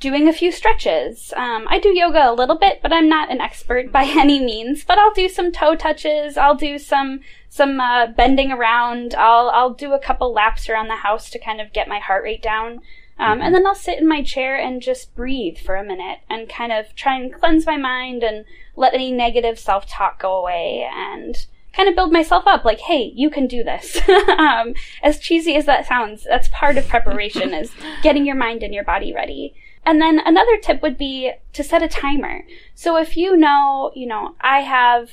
doing 0.00 0.26
a 0.26 0.32
few 0.32 0.50
stretches. 0.50 1.32
Um, 1.36 1.66
I 1.68 1.78
do 1.78 1.90
yoga 1.96 2.28
a 2.28 2.34
little 2.34 2.58
bit, 2.58 2.82
but 2.82 2.92
I'm 2.92 3.08
not 3.08 3.30
an 3.30 3.40
expert 3.40 3.92
by 3.92 4.02
any 4.18 4.40
means. 4.40 4.82
But 4.82 4.98
I'll 4.98 5.14
do 5.14 5.28
some 5.28 5.52
toe 5.52 5.76
touches. 5.76 6.36
I'll 6.36 6.56
do 6.56 6.76
some 6.80 7.20
some 7.48 7.78
uh, 7.78 8.08
bending 8.08 8.50
around. 8.50 9.14
I'll 9.14 9.50
I'll 9.50 9.74
do 9.74 9.92
a 9.92 10.00
couple 10.00 10.32
laps 10.32 10.68
around 10.68 10.88
the 10.88 10.96
house 10.96 11.30
to 11.30 11.38
kind 11.38 11.60
of 11.60 11.72
get 11.72 11.86
my 11.86 12.00
heart 12.00 12.24
rate 12.24 12.42
down. 12.42 12.80
Um, 13.20 13.34
mm-hmm. 13.34 13.42
And 13.42 13.54
then 13.54 13.66
I'll 13.66 13.74
sit 13.74 13.98
in 13.98 14.08
my 14.08 14.22
chair 14.22 14.56
and 14.56 14.80
just 14.80 15.14
breathe 15.14 15.58
for 15.58 15.76
a 15.76 15.84
minute 15.84 16.20
and 16.28 16.48
kind 16.48 16.72
of 16.72 16.94
try 16.96 17.16
and 17.16 17.32
cleanse 17.32 17.66
my 17.66 17.76
mind 17.76 18.24
and 18.24 18.46
let 18.76 18.94
any 18.94 19.12
negative 19.12 19.58
self 19.58 19.86
talk 19.86 20.20
go 20.20 20.38
away 20.38 20.88
and 20.90 21.46
kind 21.74 21.88
of 21.88 21.94
build 21.94 22.12
myself 22.12 22.44
up 22.46 22.64
like, 22.64 22.80
hey, 22.80 23.12
you 23.14 23.28
can 23.30 23.46
do 23.46 23.62
this. 23.62 24.00
um, 24.38 24.74
as 25.02 25.20
cheesy 25.20 25.54
as 25.54 25.66
that 25.66 25.86
sounds, 25.86 26.24
that's 26.24 26.48
part 26.48 26.78
of 26.78 26.88
preparation 26.88 27.52
is 27.52 27.70
getting 28.02 28.24
your 28.24 28.36
mind 28.36 28.62
and 28.62 28.74
your 28.74 28.84
body 28.84 29.12
ready. 29.12 29.54
And 29.84 30.00
then 30.00 30.20
another 30.24 30.56
tip 30.56 30.82
would 30.82 30.98
be 30.98 31.32
to 31.52 31.62
set 31.62 31.82
a 31.82 31.88
timer. 31.88 32.44
So 32.74 32.96
if 32.96 33.16
you 33.16 33.36
know, 33.36 33.92
you 33.94 34.06
know, 34.06 34.34
I 34.40 34.60
have 34.60 35.10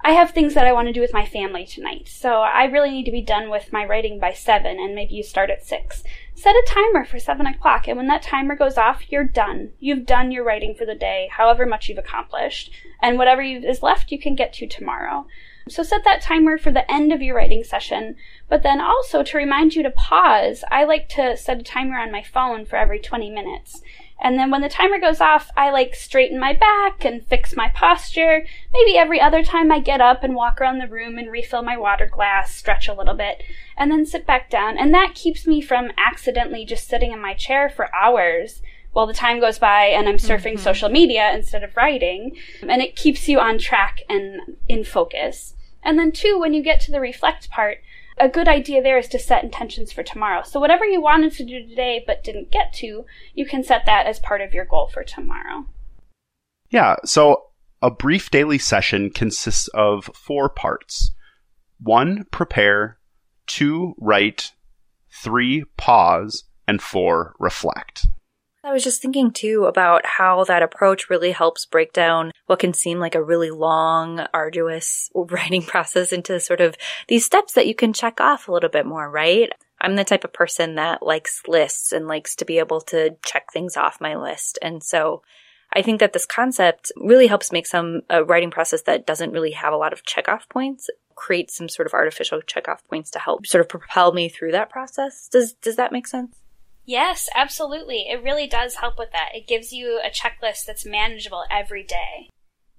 I 0.00 0.12
have 0.12 0.30
things 0.30 0.54
that 0.54 0.66
I 0.66 0.72
want 0.72 0.86
to 0.86 0.92
do 0.92 1.00
with 1.00 1.12
my 1.12 1.26
family 1.26 1.66
tonight, 1.66 2.08
so 2.08 2.40
I 2.40 2.64
really 2.66 2.90
need 2.90 3.04
to 3.06 3.10
be 3.10 3.20
done 3.20 3.50
with 3.50 3.72
my 3.72 3.84
writing 3.84 4.20
by 4.20 4.32
seven, 4.32 4.78
and 4.78 4.94
maybe 4.94 5.14
you 5.14 5.24
start 5.24 5.50
at 5.50 5.66
six. 5.66 6.04
Set 6.34 6.54
a 6.54 6.66
timer 6.68 7.04
for 7.04 7.18
seven 7.18 7.46
o'clock, 7.46 7.88
and 7.88 7.96
when 7.96 8.06
that 8.06 8.22
timer 8.22 8.54
goes 8.54 8.78
off, 8.78 9.10
you're 9.10 9.24
done. 9.24 9.72
You've 9.80 10.06
done 10.06 10.30
your 10.30 10.44
writing 10.44 10.74
for 10.74 10.86
the 10.86 10.94
day, 10.94 11.28
however 11.32 11.66
much 11.66 11.88
you've 11.88 11.98
accomplished, 11.98 12.70
and 13.02 13.18
whatever 13.18 13.42
is 13.42 13.82
left, 13.82 14.12
you 14.12 14.20
can 14.20 14.36
get 14.36 14.52
to 14.54 14.68
tomorrow. 14.68 15.26
So 15.68 15.82
set 15.82 16.04
that 16.04 16.22
timer 16.22 16.58
for 16.58 16.70
the 16.70 16.90
end 16.90 17.12
of 17.12 17.20
your 17.20 17.36
writing 17.36 17.64
session, 17.64 18.16
but 18.48 18.62
then 18.62 18.80
also 18.80 19.22
to 19.22 19.36
remind 19.36 19.74
you 19.74 19.82
to 19.82 19.90
pause, 19.90 20.64
I 20.70 20.84
like 20.84 21.08
to 21.10 21.36
set 21.36 21.60
a 21.60 21.62
timer 21.62 21.98
on 21.98 22.12
my 22.12 22.22
phone 22.22 22.64
for 22.64 22.76
every 22.76 23.00
20 23.00 23.30
minutes. 23.30 23.82
And 24.20 24.38
then 24.38 24.50
when 24.50 24.62
the 24.62 24.68
timer 24.68 24.98
goes 24.98 25.20
off, 25.20 25.50
I 25.56 25.70
like 25.70 25.94
straighten 25.94 26.40
my 26.40 26.52
back 26.52 27.04
and 27.04 27.24
fix 27.24 27.54
my 27.54 27.68
posture. 27.68 28.44
Maybe 28.72 28.98
every 28.98 29.20
other 29.20 29.44
time 29.44 29.70
I 29.70 29.78
get 29.78 30.00
up 30.00 30.24
and 30.24 30.34
walk 30.34 30.60
around 30.60 30.78
the 30.78 30.88
room 30.88 31.18
and 31.18 31.30
refill 31.30 31.62
my 31.62 31.76
water 31.76 32.06
glass, 32.06 32.54
stretch 32.54 32.88
a 32.88 32.94
little 32.94 33.14
bit, 33.14 33.42
and 33.76 33.90
then 33.90 34.04
sit 34.04 34.26
back 34.26 34.50
down. 34.50 34.76
And 34.76 34.92
that 34.92 35.14
keeps 35.14 35.46
me 35.46 35.60
from 35.60 35.92
accidentally 35.96 36.64
just 36.64 36.88
sitting 36.88 37.12
in 37.12 37.20
my 37.20 37.34
chair 37.34 37.70
for 37.70 37.94
hours 37.94 38.60
while 38.92 39.06
the 39.06 39.14
time 39.14 39.38
goes 39.38 39.58
by 39.58 39.84
and 39.84 40.08
I'm 40.08 40.16
surfing 40.16 40.54
mm-hmm. 40.54 40.62
social 40.62 40.88
media 40.88 41.30
instead 41.32 41.62
of 41.62 41.76
writing. 41.76 42.36
And 42.62 42.82
it 42.82 42.96
keeps 42.96 43.28
you 43.28 43.38
on 43.38 43.58
track 43.58 44.00
and 44.08 44.56
in 44.66 44.82
focus. 44.82 45.54
And 45.84 45.98
then, 45.98 46.10
two, 46.10 46.38
when 46.38 46.54
you 46.54 46.62
get 46.62 46.80
to 46.82 46.90
the 46.90 47.00
reflect 47.00 47.48
part, 47.50 47.78
a 48.20 48.28
good 48.28 48.48
idea 48.48 48.82
there 48.82 48.98
is 48.98 49.08
to 49.08 49.18
set 49.18 49.44
intentions 49.44 49.92
for 49.92 50.02
tomorrow. 50.02 50.42
So 50.42 50.60
whatever 50.60 50.84
you 50.84 51.00
wanted 51.00 51.32
to 51.32 51.44
do 51.44 51.66
today 51.66 52.02
but 52.06 52.24
didn't 52.24 52.50
get 52.50 52.72
to, 52.74 53.04
you 53.34 53.46
can 53.46 53.64
set 53.64 53.86
that 53.86 54.06
as 54.06 54.18
part 54.18 54.40
of 54.40 54.54
your 54.54 54.64
goal 54.64 54.88
for 54.92 55.04
tomorrow. 55.04 55.66
Yeah, 56.70 56.96
so 57.04 57.44
a 57.80 57.90
brief 57.90 58.30
daily 58.30 58.58
session 58.58 59.10
consists 59.10 59.68
of 59.68 60.10
four 60.14 60.48
parts. 60.48 61.12
One, 61.80 62.24
prepare. 62.30 62.98
Two, 63.46 63.94
write. 63.98 64.52
Three, 65.22 65.64
pause. 65.76 66.44
And 66.66 66.82
four, 66.82 67.34
reflect. 67.38 68.06
I 68.68 68.72
was 68.72 68.84
just 68.84 69.00
thinking 69.00 69.30
too 69.30 69.64
about 69.64 70.04
how 70.04 70.44
that 70.44 70.62
approach 70.62 71.08
really 71.08 71.30
helps 71.30 71.64
break 71.64 71.94
down 71.94 72.32
what 72.44 72.58
can 72.58 72.74
seem 72.74 72.98
like 72.98 73.14
a 73.14 73.22
really 73.22 73.50
long, 73.50 74.20
arduous 74.34 75.08
writing 75.14 75.62
process 75.62 76.12
into 76.12 76.38
sort 76.38 76.60
of 76.60 76.76
these 77.06 77.24
steps 77.24 77.54
that 77.54 77.66
you 77.66 77.74
can 77.74 77.94
check 77.94 78.20
off 78.20 78.46
a 78.46 78.52
little 78.52 78.68
bit 78.68 78.84
more, 78.84 79.10
right? 79.10 79.50
I'm 79.80 79.96
the 79.96 80.04
type 80.04 80.22
of 80.22 80.34
person 80.34 80.74
that 80.74 81.02
likes 81.02 81.40
lists 81.48 81.92
and 81.92 82.08
likes 82.08 82.36
to 82.36 82.44
be 82.44 82.58
able 82.58 82.82
to 82.82 83.16
check 83.24 83.50
things 83.50 83.74
off 83.74 84.02
my 84.02 84.16
list. 84.16 84.58
And 84.60 84.82
so 84.82 85.22
I 85.72 85.80
think 85.80 86.00
that 86.00 86.12
this 86.12 86.26
concept 86.26 86.92
really 86.96 87.26
helps 87.26 87.50
make 87.50 87.66
some 87.66 88.02
a 88.10 88.22
writing 88.22 88.50
process 88.50 88.82
that 88.82 89.06
doesn't 89.06 89.32
really 89.32 89.52
have 89.52 89.72
a 89.72 89.78
lot 89.78 89.94
of 89.94 90.04
checkoff 90.04 90.46
points 90.50 90.90
create 91.14 91.50
some 91.50 91.70
sort 91.70 91.86
of 91.86 91.94
artificial 91.94 92.40
checkoff 92.42 92.78
points 92.88 93.10
to 93.10 93.18
help 93.18 93.46
sort 93.46 93.62
of 93.62 93.68
propel 93.68 94.12
me 94.12 94.28
through 94.28 94.52
that 94.52 94.68
process. 94.68 95.26
Does 95.32 95.54
does 95.54 95.76
that 95.76 95.90
make 95.90 96.06
sense? 96.06 96.36
Yes, 96.88 97.28
absolutely. 97.34 98.06
It 98.08 98.22
really 98.22 98.46
does 98.46 98.76
help 98.76 98.98
with 98.98 99.12
that. 99.12 99.34
It 99.34 99.46
gives 99.46 99.74
you 99.74 100.00
a 100.02 100.08
checklist 100.08 100.64
that's 100.66 100.86
manageable 100.86 101.44
every 101.50 101.84
day. 101.84 102.30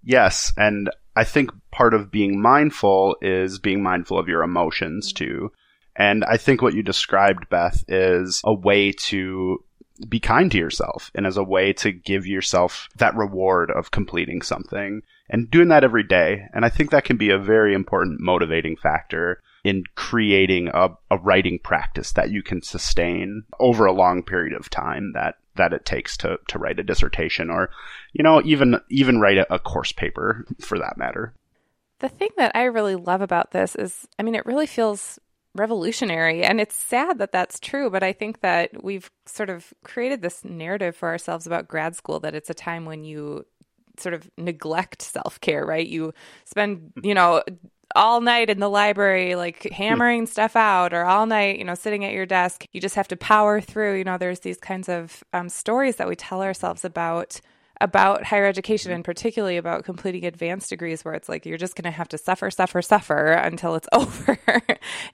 Yes, 0.02 0.52
and 0.58 0.90
I 1.16 1.24
think 1.24 1.52
part 1.72 1.94
of 1.94 2.10
being 2.10 2.42
mindful 2.42 3.18
is 3.22 3.60
being 3.60 3.84
mindful 3.84 4.18
of 4.18 4.28
your 4.28 4.42
emotions 4.42 5.14
mm-hmm. 5.14 5.26
too. 5.26 5.52
And 5.96 6.26
I 6.26 6.38
think 6.38 6.64
what 6.64 6.74
you 6.74 6.82
described, 6.82 7.50
Beth, 7.52 7.84
is 7.88 8.42
a 8.44 8.52
way 8.52 8.94
to 8.94 9.64
be 10.08 10.20
kind 10.20 10.52
to 10.54 10.58
yourself 10.58 11.12
and 11.14 11.28
as 11.28 11.38
a 11.38 11.44
way 11.44 11.72
to 11.74 11.92
give 11.92 12.26
yourself 12.26 12.90
that 12.98 13.16
reward 13.16 13.70
of 13.70 13.92
completing 13.92 14.42
something 14.42 15.04
and 15.30 15.52
doing 15.52 15.68
that 15.68 15.84
every 15.84 16.04
day. 16.04 16.48
And 16.56 16.66
I 16.66 16.70
think 16.70 16.90
that 16.90 17.06
can 17.06 17.18
be 17.18 17.30
a 17.30 17.38
very 17.38 17.76
important 17.76 18.22
motivating 18.22 18.76
factor 18.76 19.40
in 19.64 19.84
creating 19.96 20.70
a, 20.74 20.90
a 21.12 21.18
writing 21.18 21.60
practice 21.64 22.14
that 22.14 22.32
you 22.32 22.42
can 22.42 22.62
sustain 22.62 23.44
over 23.60 23.86
a 23.86 23.92
long 23.92 24.24
period 24.24 24.54
of 24.54 24.70
time 24.70 25.12
that 25.14 25.36
that 25.56 25.74
it 25.74 25.86
takes 25.86 26.16
to, 26.16 26.38
to 26.48 26.58
write 26.58 26.80
a 26.80 26.84
dissertation 26.84 27.50
or 27.50 27.70
you 28.14 28.24
know 28.24 28.42
even 28.46 28.80
even 28.90 29.20
write 29.20 29.38
a, 29.38 29.54
a 29.54 29.60
course 29.60 29.92
paper 29.92 30.46
for 30.60 30.80
that 30.80 30.98
matter. 30.98 31.34
The 32.00 32.10
thing 32.10 32.30
that 32.38 32.56
i 32.56 32.64
really 32.64 32.96
love 32.96 33.22
about 33.22 33.52
this 33.52 33.76
is 33.76 34.08
i 34.18 34.24
mean 34.24 34.36
it 34.36 34.46
really 34.46 34.68
feels 34.68 35.20
revolutionary 35.56 36.44
and 36.44 36.62
it's 36.62 36.76
sad 36.76 37.18
that 37.18 37.32
that's 37.32 37.60
true 37.60 37.90
but 37.90 38.04
i 38.04 38.14
think 38.14 38.40
that 38.42 38.84
we've 38.84 39.10
sort 39.26 39.50
of 39.50 39.74
created 39.84 40.22
this 40.22 40.46
narrative 40.46 40.96
for 40.96 41.10
ourselves 41.10 41.48
about 41.48 41.68
grad 41.68 41.96
school 41.96 42.20
that 42.20 42.36
it's 42.36 42.52
a 42.52 42.54
time 42.54 42.86
when 42.86 43.04
you 43.04 43.44
sort 44.00 44.14
of 44.14 44.30
neglect 44.38 45.02
self-care 45.02 45.66
right? 45.66 45.88
You 45.88 46.14
spend 46.46 46.92
mm. 46.96 47.06
you 47.06 47.14
know 47.14 47.44
all 47.96 48.22
night 48.22 48.50
in 48.50 48.60
the 48.60 48.70
library, 48.70 49.36
like 49.36 49.64
hammering 49.72 50.26
stuff 50.26 50.56
out, 50.56 50.94
or 50.94 51.06
all 51.06 51.26
night, 51.26 51.58
you 51.58 51.66
know, 51.66 51.76
sitting 51.76 52.06
at 52.06 52.14
your 52.14 52.26
desk. 52.26 52.66
You 52.72 52.82
just 52.82 52.96
have 52.96 53.08
to 53.10 53.18
power 53.18 53.62
through. 53.62 53.98
You 53.98 54.04
know, 54.04 54.18
there's 54.18 54.42
these 54.42 54.58
kinds 54.58 54.90
of 54.90 55.24
um, 55.34 55.50
stories 55.50 55.98
that 55.98 56.08
we 56.08 56.16
tell 56.16 56.42
ourselves 56.42 56.86
about 56.86 57.42
about 57.82 58.26
higher 58.26 58.46
education 58.46 58.92
and 58.92 59.06
particularly 59.06 59.58
about 59.58 59.86
completing 59.86 60.26
advanced 60.26 60.70
degrees 60.70 61.06
where 61.06 61.14
it's 61.14 61.30
like 61.30 61.46
you're 61.46 61.58
just 61.58 61.76
going 61.76 61.86
to 61.86 61.92
have 61.92 62.10
to 62.10 62.18
suffer 62.18 62.52
suffer 62.52 62.82
suffer 62.82 63.28
until 63.32 63.76
it's 63.76 63.88
over 63.94 64.38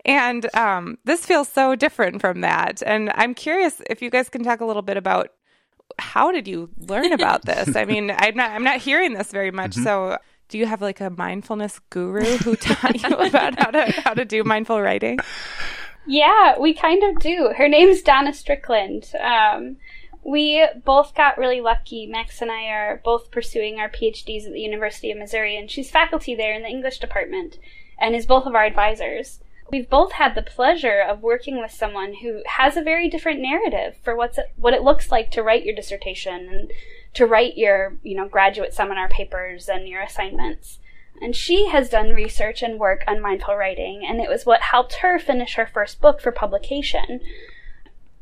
and 0.03 0.53
um, 0.55 0.97
this 1.05 1.25
feels 1.25 1.47
so 1.47 1.75
different 1.75 2.21
from 2.21 2.41
that 2.41 2.81
and 2.85 3.11
i'm 3.15 3.33
curious 3.33 3.81
if 3.89 4.01
you 4.01 4.09
guys 4.09 4.29
can 4.29 4.43
talk 4.43 4.61
a 4.61 4.65
little 4.65 4.81
bit 4.81 4.97
about 4.97 5.29
how 5.99 6.31
did 6.31 6.47
you 6.47 6.69
learn 6.77 7.11
about 7.13 7.45
this 7.45 7.75
i 7.75 7.85
mean 7.85 8.11
i'm 8.17 8.35
not 8.35 8.51
i'm 8.51 8.63
not 8.63 8.79
hearing 8.79 9.13
this 9.13 9.31
very 9.31 9.51
much 9.51 9.71
mm-hmm. 9.71 9.83
so 9.83 10.17
do 10.47 10.57
you 10.57 10.65
have 10.65 10.81
like 10.81 11.01
a 11.01 11.09
mindfulness 11.09 11.79
guru 11.89 12.37
who 12.37 12.55
taught 12.55 13.01
you 13.01 13.15
about 13.15 13.59
how 13.59 13.71
to 13.71 13.91
how 14.01 14.13
to 14.13 14.25
do 14.25 14.43
mindful 14.43 14.81
writing? 14.81 15.19
Yeah, 16.07 16.59
we 16.59 16.73
kind 16.73 17.03
of 17.03 17.19
do. 17.19 17.53
Her 17.57 17.67
name's 17.67 18.01
Donna 18.01 18.33
Strickland. 18.33 19.11
Um, 19.19 19.77
we 20.23 20.67
both 20.83 21.15
got 21.15 21.37
really 21.37 21.61
lucky. 21.61 22.07
Max 22.07 22.41
and 22.41 22.51
I 22.51 22.65
are 22.65 23.01
both 23.03 23.31
pursuing 23.31 23.79
our 23.79 23.89
PhDs 23.89 24.45
at 24.45 24.53
the 24.53 24.59
University 24.59 25.11
of 25.11 25.17
Missouri, 25.17 25.57
and 25.57 25.69
she's 25.69 25.89
faculty 25.89 26.35
there 26.35 26.53
in 26.53 26.63
the 26.63 26.69
English 26.69 26.99
department 26.99 27.57
and 27.97 28.15
is 28.15 28.25
both 28.25 28.45
of 28.45 28.55
our 28.55 28.65
advisors. 28.65 29.39
We've 29.71 29.89
both 29.89 30.13
had 30.13 30.35
the 30.35 30.43
pleasure 30.43 30.99
of 30.99 31.23
working 31.23 31.59
with 31.59 31.71
someone 31.71 32.15
who 32.21 32.41
has 32.45 32.77
a 32.77 32.83
very 32.83 33.09
different 33.09 33.41
narrative 33.41 33.97
for 34.03 34.15
what's 34.15 34.37
what 34.57 34.73
it 34.73 34.83
looks 34.83 35.11
like 35.11 35.31
to 35.31 35.43
write 35.43 35.65
your 35.65 35.75
dissertation 35.75 36.49
and 36.49 36.71
to 37.15 37.25
write 37.25 37.57
your, 37.57 37.97
you 38.03 38.15
know, 38.15 38.27
graduate 38.27 38.73
seminar 38.73 39.09
papers 39.09 39.67
and 39.67 39.87
your 39.87 40.01
assignments. 40.01 40.79
And 41.21 41.35
she 41.35 41.67
has 41.69 41.89
done 41.89 42.09
research 42.09 42.61
and 42.61 42.79
work 42.79 43.03
on 43.07 43.21
mindful 43.21 43.55
writing, 43.55 44.05
and 44.05 44.19
it 44.19 44.29
was 44.29 44.45
what 44.45 44.61
helped 44.61 44.95
her 44.95 45.17
finish 45.17 45.55
her 45.55 45.65
first 45.65 46.01
book 46.01 46.19
for 46.19 46.31
publication. 46.31 47.21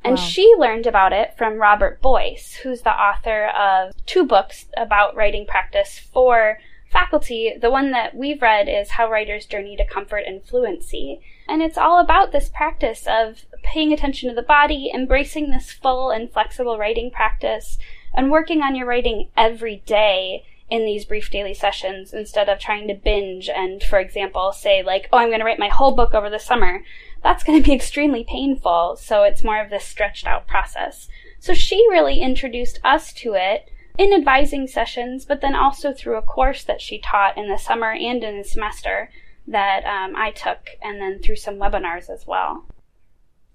And 0.04 0.18
wow. 0.18 0.24
she 0.24 0.54
learned 0.58 0.86
about 0.86 1.14
it 1.14 1.34
from 1.38 1.60
Robert 1.60 2.02
Boice, 2.02 2.60
who's 2.62 2.82
the 2.82 2.94
author 2.94 3.48
of 3.48 3.94
two 4.06 4.26
books 4.26 4.66
about 4.78 5.16
writing 5.16 5.46
practice 5.48 5.98
for 5.98 6.60
faculty. 6.92 7.54
The 7.60 7.72
one 7.72 7.92
that 7.92 8.16
we've 8.16 8.42
read 8.42 8.70
is 8.70 8.92
How 8.92 9.10
Writers 9.10 9.48
Journey 9.48 9.76
to 9.78 9.88
Comfort 9.88 10.24
and 10.28 10.44
Fluency. 10.44 11.22
And 11.48 11.64
it's 11.64 11.78
all 11.78 12.00
about 12.00 12.32
this 12.32 12.50
practice 12.50 13.08
of 13.08 13.46
paying 13.64 13.92
attention 13.92 14.30
to 14.30 14.36
the 14.36 14.44
body, 14.44 14.92
embracing 14.94 15.50
this 15.50 15.72
full 15.72 16.12
and 16.12 16.32
flexible 16.32 16.78
writing 16.78 17.10
practice, 17.10 17.80
and 18.14 18.32
working 18.32 18.62
on 18.62 18.76
your 18.76 18.86
writing 18.86 19.30
every 19.36 19.78
day 19.86 20.44
in 20.70 20.86
these 20.86 21.06
brief 21.06 21.30
daily 21.30 21.54
sessions 21.54 22.14
instead 22.14 22.50
of 22.50 22.60
trying 22.60 22.88
to 22.88 22.94
binge 22.94 23.50
and, 23.50 23.84
for 23.84 24.00
example, 24.00 24.52
say, 24.52 24.82
like, 24.82 25.08
oh, 25.12 25.18
I'm 25.18 25.30
going 25.30 25.40
to 25.40 25.46
write 25.46 25.60
my 25.60 25.68
whole 25.68 25.96
book 25.96 26.14
over 26.14 26.30
the 26.30 26.40
summer. 26.40 26.84
That's 27.22 27.44
going 27.44 27.62
to 27.62 27.66
be 27.66 27.76
extremely 27.76 28.24
painful, 28.24 28.98
so 28.98 29.24
it's 29.24 29.44
more 29.44 29.62
of 29.62 29.70
this 29.70 29.86
stretched 29.86 30.26
out 30.26 30.48
process. 30.48 31.08
So 31.40 31.54
she 31.54 31.76
really 31.90 32.22
introduced 32.22 32.80
us 32.84 33.14
to 33.14 33.34
it 33.34 33.70
in 33.98 34.14
advising 34.14 34.66
sessions, 34.68 35.26
but 35.26 35.42
then 35.42 35.56
also 35.56 35.94
through 35.94 36.18
a 36.18 36.22
course 36.22 36.64
that 36.64 36.82
she 36.82 37.00
taught 37.00 37.38
in 37.38 37.50
the 37.50 37.58
summer 37.58 37.92
and 37.92 38.24
in 38.24 38.38
the 38.38 38.44
semester 38.44 39.12
that 39.46 39.86
um, 39.86 40.16
I 40.16 40.32
took, 40.32 40.70
and 40.82 41.02
then 41.02 41.20
through 41.22 41.36
some 41.36 41.56
webinars 41.56 42.10
as 42.10 42.26
well. 42.26 42.66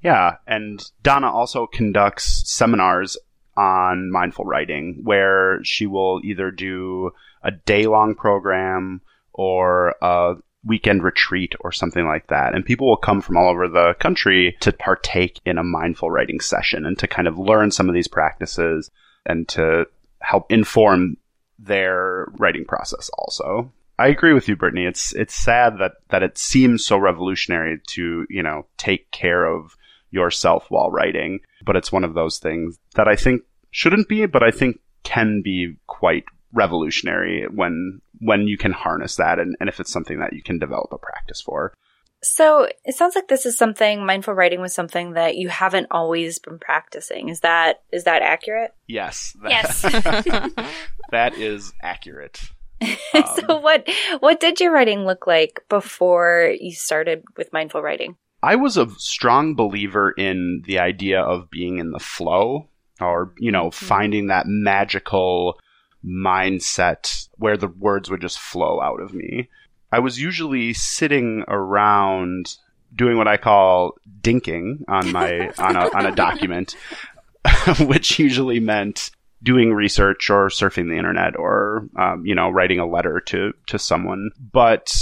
Yeah, 0.03 0.37
and 0.47 0.81
Donna 1.03 1.33
also 1.33 1.67
conducts 1.67 2.43
seminars 2.47 3.17
on 3.59 4.11
mindful 4.11 4.45
writing 4.45 5.01
where 5.03 5.59
she 5.65 5.87
will 5.87 6.21
either 6.25 6.51
do 6.51 7.11
a 7.43 7.51
day 7.51 7.87
long 7.87 8.15
program 8.15 9.01
or 9.33 9.95
a 10.01 10.37
weekend 10.65 11.03
retreat 11.03 11.55
or 11.61 11.73
something 11.73 12.07
like 12.07 12.29
that. 12.29 12.55
And 12.55 12.65
people 12.65 12.89
will 12.89 12.97
come 12.97 13.21
from 13.21 13.37
all 13.37 13.49
over 13.49 13.67
the 13.67 13.95
country 13.99 14.57
to 14.61 14.73
partake 14.73 15.41
in 15.45 15.59
a 15.59 15.65
mindful 15.65 16.11
writing 16.11 16.41
session 16.41 16.85
and 16.87 16.99
to 16.99 17.09
kind 17.09 17.27
of 17.27 17.39
learn 17.39 17.71
some 17.71 17.89
of 17.89 17.95
these 17.95 18.09
practices 18.09 18.91
and 19.27 19.49
to 19.49 19.87
help 20.21 20.51
inform 20.51 21.17
their 21.59 22.29
writing 22.39 22.65
process 22.65 23.11
also. 23.19 23.73
I 23.99 24.09
agree 24.09 24.33
with 24.33 24.47
you, 24.47 24.55
Brittany. 24.55 24.87
It's 24.87 25.13
it's 25.15 25.35
sad 25.35 25.79
that 25.81 25.95
that 26.11 26.23
it 26.23 26.39
seems 26.39 26.87
so 26.87 26.97
revolutionary 26.97 27.81
to 27.89 28.27
you 28.31 28.43
know 28.45 28.67
take 28.77 29.11
care 29.11 29.45
of 29.45 29.77
yourself 30.11 30.67
while 30.69 30.91
writing, 30.91 31.41
but 31.65 31.77
it's 31.77 31.93
one 31.93 32.05
of 32.05 32.15
those 32.15 32.39
things 32.39 32.79
that 32.95 33.09
I 33.09 33.17
think 33.17 33.43
shouldn't 33.71 34.09
be, 34.09 34.27
but 34.27 34.43
I 34.43 34.51
think 34.51 34.81
can 35.03 35.43
be 35.43 35.77
quite 35.87 36.25
revolutionary 36.53 37.47
when 37.53 38.01
when 38.21 38.49
you 38.49 38.57
can 38.57 38.73
harness 38.73 39.17
that 39.17 39.39
and, 39.39 39.57
and 39.61 39.69
if 39.69 39.79
it's 39.81 39.93
something 39.93 40.19
that 40.19 40.33
you 40.33 40.43
can 40.43 40.59
develop 40.59 40.93
a 40.93 40.99
practice 40.99 41.41
for. 41.41 41.73
So 42.23 42.69
it 42.85 42.97
sounds 42.97 43.15
like 43.15 43.29
this 43.29 43.47
is 43.47 43.57
something 43.57 44.05
mindful 44.05 44.35
writing 44.35 44.61
was 44.61 44.75
something 44.75 45.13
that 45.13 45.37
you 45.37 45.49
haven't 45.49 45.87
always 45.91 46.41
been 46.41 46.59
practicing. 46.59 47.29
Is 47.29 47.41
that 47.41 47.83
is 47.93 48.05
that 48.05 48.23
accurate? 48.23 48.73
Yes. 48.87 49.37
That, 49.43 49.51
yes. 49.87 50.75
that 51.11 51.35
is 51.35 51.73
accurate. 51.83 52.41
Um, 53.15 53.25
so 53.35 53.59
what 53.59 53.89
what 54.21 54.39
did 54.39 54.61
your 54.61 54.71
writing 54.71 55.05
look 55.05 55.27
like 55.27 55.63
before 55.69 56.55
you 56.61 56.73
started 56.73 57.25
with 57.37 57.53
mindful 57.53 57.83
writing? 57.83 58.17
I 58.43 58.55
was 58.55 58.77
a 58.77 58.89
strong 58.99 59.57
believer 59.57 60.13
in 60.13 60.63
the 60.65 60.79
idea 60.79 61.21
of 61.21 61.51
being 61.51 61.79
in 61.79 61.91
the 61.91 61.99
flow 61.99 62.69
or, 63.01 63.33
you 63.39 63.53
know, 63.53 63.71
finding 63.71 64.27
that 64.27 64.47
magical 64.47 65.59
mindset 66.05 67.29
where 67.37 67.57
the 67.57 67.69
words 67.69 68.11
would 68.11 68.21
just 68.21 68.39
flow 68.39 68.81
out 68.81 69.01
of 69.01 69.15
me. 69.15 69.49
I 69.91 69.99
was 70.01 70.21
usually 70.21 70.75
sitting 70.75 71.45
around 71.49 72.57
doing 72.95 73.17
what 73.17 73.29
I 73.29 73.37
call 73.37 73.97
dinking 74.21 74.83
on 74.89 75.13
my 75.13 75.51
on 75.59 75.77
a 75.77 75.97
on 75.97 76.07
a 76.07 76.15
document, 76.15 76.77
which 77.81 78.19
usually 78.19 78.61
meant 78.61 79.11
doing 79.43 79.73
research 79.73 80.31
or 80.31 80.49
surfing 80.49 80.89
the 80.89 80.97
internet 80.97 81.37
or 81.37 81.89
um, 81.97 82.25
you 82.27 82.35
know 82.35 82.51
writing 82.51 82.79
a 82.79 82.87
letter 82.87 83.21
to 83.27 83.53
to 83.67 83.79
someone. 83.79 84.31
But 84.53 84.95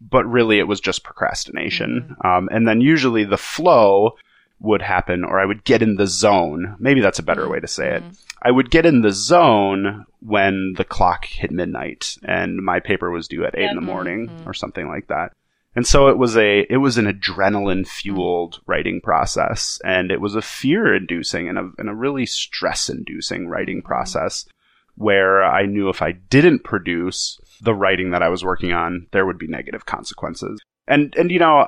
but 0.00 0.26
really, 0.26 0.58
it 0.58 0.68
was 0.68 0.80
just 0.80 1.04
procrastination. 1.04 2.16
Um, 2.22 2.48
and 2.52 2.68
then 2.68 2.80
usually 2.80 3.24
the 3.24 3.38
flow 3.38 4.12
would 4.60 4.82
happen, 4.82 5.24
or 5.24 5.38
I 5.38 5.44
would 5.44 5.64
get 5.64 5.82
in 5.82 5.96
the 5.96 6.06
zone. 6.06 6.76
Maybe 6.78 7.00
that's 7.00 7.18
a 7.18 7.22
better 7.22 7.42
mm-hmm. 7.42 7.52
way 7.52 7.60
to 7.60 7.68
say 7.68 7.96
it. 7.96 8.02
Mm-hmm. 8.02 8.12
I 8.42 8.50
would 8.50 8.70
get 8.70 8.86
in 8.86 9.02
the 9.02 9.12
zone 9.12 10.06
when 10.20 10.74
the 10.76 10.84
clock 10.84 11.24
hit 11.24 11.50
midnight 11.50 12.16
and 12.22 12.58
my 12.58 12.80
paper 12.80 13.10
was 13.10 13.28
due 13.28 13.44
at 13.44 13.56
eight 13.56 13.68
in 13.68 13.74
the 13.74 13.80
mm-hmm. 13.80 13.86
morning 13.86 14.30
or 14.46 14.54
something 14.54 14.88
like 14.88 15.08
that. 15.08 15.32
And 15.74 15.86
so 15.86 16.08
it 16.08 16.16
was 16.16 16.38
a 16.38 16.66
it 16.70 16.78
was 16.78 16.96
an 16.96 17.04
adrenaline 17.04 17.86
fueled 17.86 18.60
writing 18.66 19.02
process, 19.02 19.78
and 19.84 20.10
it 20.10 20.22
was 20.22 20.34
a 20.34 20.40
fear 20.40 20.94
inducing 20.94 21.50
and 21.50 21.58
a 21.58 21.70
and 21.76 21.90
a 21.90 21.94
really 21.94 22.24
stress 22.24 22.88
inducing 22.88 23.46
writing 23.46 23.82
process 23.82 24.46
where 24.94 25.44
I 25.44 25.66
knew 25.66 25.90
if 25.90 26.00
I 26.00 26.12
didn't 26.12 26.64
produce 26.64 27.38
the 27.60 27.74
writing 27.74 28.12
that 28.12 28.22
I 28.22 28.30
was 28.30 28.42
working 28.42 28.72
on, 28.72 29.06
there 29.12 29.26
would 29.26 29.38
be 29.38 29.48
negative 29.48 29.84
consequences. 29.84 30.58
And 30.88 31.14
and 31.16 31.30
you 31.30 31.38
know, 31.38 31.66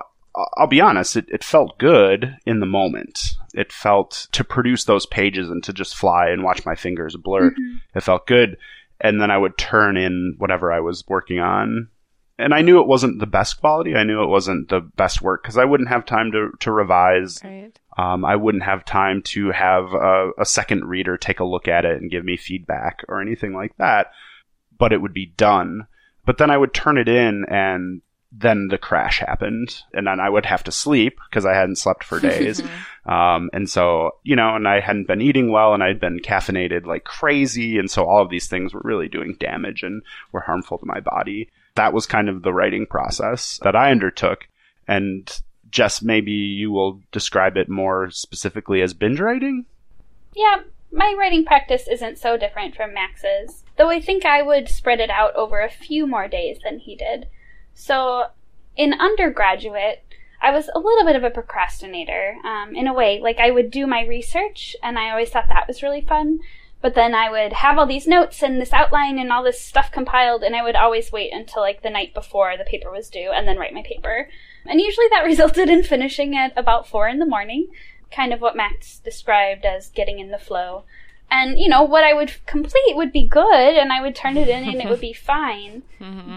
I'll- 0.56 0.66
be 0.66 0.80
honest, 0.80 1.16
it, 1.16 1.26
it 1.28 1.42
felt 1.44 1.78
good 1.78 2.36
in 2.46 2.60
the 2.60 2.66
moment. 2.66 3.34
It 3.54 3.72
felt 3.72 4.28
to 4.32 4.44
produce 4.44 4.84
those 4.84 5.06
pages 5.06 5.50
and 5.50 5.62
to 5.64 5.72
just 5.72 5.96
fly 5.96 6.28
and 6.28 6.42
watch 6.44 6.64
my 6.66 6.74
fingers 6.74 7.16
blur. 7.16 7.54
It 7.94 8.02
felt 8.02 8.26
good. 8.26 8.56
And 9.00 9.20
then 9.20 9.30
I 9.30 9.38
would 9.38 9.56
turn 9.56 9.96
in 9.96 10.34
whatever 10.38 10.72
I 10.72 10.80
was 10.80 11.04
working 11.08 11.38
on. 11.38 11.88
And 12.38 12.54
I 12.54 12.62
knew 12.62 12.80
it 12.80 12.86
wasn't 12.86 13.18
the 13.18 13.26
best 13.26 13.60
quality. 13.60 13.96
I 13.96 14.04
knew 14.04 14.22
it 14.22 14.28
wasn't 14.28 14.68
the 14.68 14.80
best 14.80 15.22
work 15.22 15.42
because 15.42 15.56
I 15.58 15.64
wouldn't 15.64 15.88
have 15.88 16.04
time 16.06 16.30
to, 16.32 16.50
to 16.60 16.70
revise. 16.72 17.40
Right. 17.42 17.76
Um, 17.96 18.24
I 18.24 18.36
wouldn't 18.36 18.62
have 18.62 18.84
time 18.84 19.22
to 19.22 19.50
have 19.50 19.92
a, 19.92 20.30
a 20.38 20.44
second 20.44 20.84
reader 20.84 21.16
take 21.16 21.40
a 21.40 21.44
look 21.44 21.66
at 21.66 21.84
it 21.84 22.00
and 22.00 22.10
give 22.10 22.24
me 22.24 22.36
feedback 22.36 23.02
or 23.08 23.20
anything 23.20 23.54
like 23.54 23.76
that. 23.78 24.12
But 24.78 24.92
it 24.92 25.02
would 25.02 25.14
be 25.14 25.26
done. 25.26 25.88
But 26.24 26.38
then 26.38 26.50
I 26.50 26.56
would 26.56 26.74
turn 26.74 26.96
it 26.98 27.08
in 27.08 27.44
and 27.48 28.02
then 28.30 28.68
the 28.68 28.78
crash 28.78 29.20
happened 29.20 29.82
and 29.94 30.06
then 30.06 30.20
I 30.20 30.28
would 30.28 30.44
have 30.44 30.62
to 30.64 30.72
sleep 30.72 31.18
because 31.28 31.46
I 31.46 31.54
hadn't 31.54 31.76
slept 31.76 32.04
for 32.04 32.20
days. 32.20 32.62
um, 33.06 33.48
and 33.52 33.68
so, 33.68 34.16
you 34.22 34.36
know, 34.36 34.54
and 34.54 34.68
I 34.68 34.80
hadn't 34.80 35.06
been 35.06 35.22
eating 35.22 35.50
well 35.50 35.72
and 35.72 35.82
I'd 35.82 36.00
been 36.00 36.20
caffeinated 36.20 36.84
like 36.84 37.04
crazy. 37.04 37.78
And 37.78 37.90
so 37.90 38.04
all 38.04 38.22
of 38.22 38.30
these 38.30 38.46
things 38.46 38.74
were 38.74 38.82
really 38.84 39.08
doing 39.08 39.36
damage 39.40 39.82
and 39.82 40.02
were 40.32 40.40
harmful 40.40 40.78
to 40.78 40.86
my 40.86 41.00
body. 41.00 41.48
That 41.76 41.94
was 41.94 42.06
kind 42.06 42.28
of 42.28 42.42
the 42.42 42.52
writing 42.52 42.86
process 42.86 43.58
that 43.62 43.74
I 43.74 43.90
undertook. 43.90 44.46
And 44.86 45.40
Jess, 45.70 46.02
maybe 46.02 46.32
you 46.32 46.70
will 46.70 47.00
describe 47.12 47.56
it 47.56 47.68
more 47.68 48.10
specifically 48.10 48.82
as 48.82 48.94
binge 48.94 49.20
writing? 49.20 49.64
Yeah, 50.34 50.62
my 50.92 51.14
writing 51.18 51.44
practice 51.44 51.88
isn't 51.88 52.18
so 52.18 52.36
different 52.36 52.74
from 52.74 52.94
Max's, 52.94 53.64
though 53.76 53.90
I 53.90 54.00
think 54.00 54.24
I 54.24 54.42
would 54.42 54.68
spread 54.68 55.00
it 55.00 55.10
out 55.10 55.34
over 55.34 55.60
a 55.60 55.70
few 55.70 56.06
more 56.06 56.28
days 56.28 56.58
than 56.62 56.78
he 56.78 56.94
did. 56.94 57.26
So, 57.80 58.26
in 58.76 58.92
undergraduate, 58.92 60.04
I 60.42 60.50
was 60.50 60.68
a 60.74 60.80
little 60.80 61.04
bit 61.04 61.14
of 61.14 61.22
a 61.22 61.30
procrastinator, 61.30 62.36
um, 62.44 62.74
in 62.74 62.88
a 62.88 62.92
way. 62.92 63.20
Like, 63.20 63.38
I 63.38 63.52
would 63.52 63.70
do 63.70 63.86
my 63.86 64.04
research, 64.04 64.74
and 64.82 64.98
I 64.98 65.10
always 65.10 65.30
thought 65.30 65.46
that 65.48 65.68
was 65.68 65.80
really 65.80 66.00
fun. 66.00 66.40
But 66.82 66.96
then 66.96 67.14
I 67.14 67.30
would 67.30 67.52
have 67.52 67.78
all 67.78 67.86
these 67.86 68.08
notes 68.08 68.42
and 68.42 68.60
this 68.60 68.72
outline 68.72 69.16
and 69.16 69.30
all 69.30 69.44
this 69.44 69.60
stuff 69.60 69.92
compiled, 69.92 70.42
and 70.42 70.56
I 70.56 70.62
would 70.64 70.74
always 70.74 71.12
wait 71.12 71.32
until 71.32 71.62
like 71.62 71.82
the 71.82 71.88
night 71.88 72.14
before 72.14 72.56
the 72.56 72.64
paper 72.64 72.90
was 72.90 73.08
due 73.08 73.30
and 73.32 73.46
then 73.46 73.58
write 73.58 73.74
my 73.74 73.82
paper. 73.82 74.28
And 74.66 74.80
usually 74.80 75.06
that 75.10 75.24
resulted 75.24 75.70
in 75.70 75.84
finishing 75.84 76.36
at 76.36 76.52
about 76.56 76.88
four 76.88 77.06
in 77.06 77.20
the 77.20 77.26
morning, 77.26 77.68
kind 78.10 78.32
of 78.32 78.40
what 78.40 78.56
Max 78.56 78.98
described 78.98 79.64
as 79.64 79.88
getting 79.90 80.18
in 80.18 80.32
the 80.32 80.38
flow. 80.38 80.82
And, 81.30 81.60
you 81.60 81.68
know, 81.68 81.84
what 81.84 82.02
I 82.02 82.12
would 82.12 82.32
complete 82.46 82.96
would 82.96 83.12
be 83.12 83.26
good, 83.26 83.76
and 83.76 83.92
I 83.92 84.00
would 84.00 84.16
turn 84.16 84.36
it 84.36 84.48
in 84.48 84.68
and 84.68 84.80
it 84.80 84.88
would 84.88 85.00
be 85.00 85.12
fine. 85.32 85.84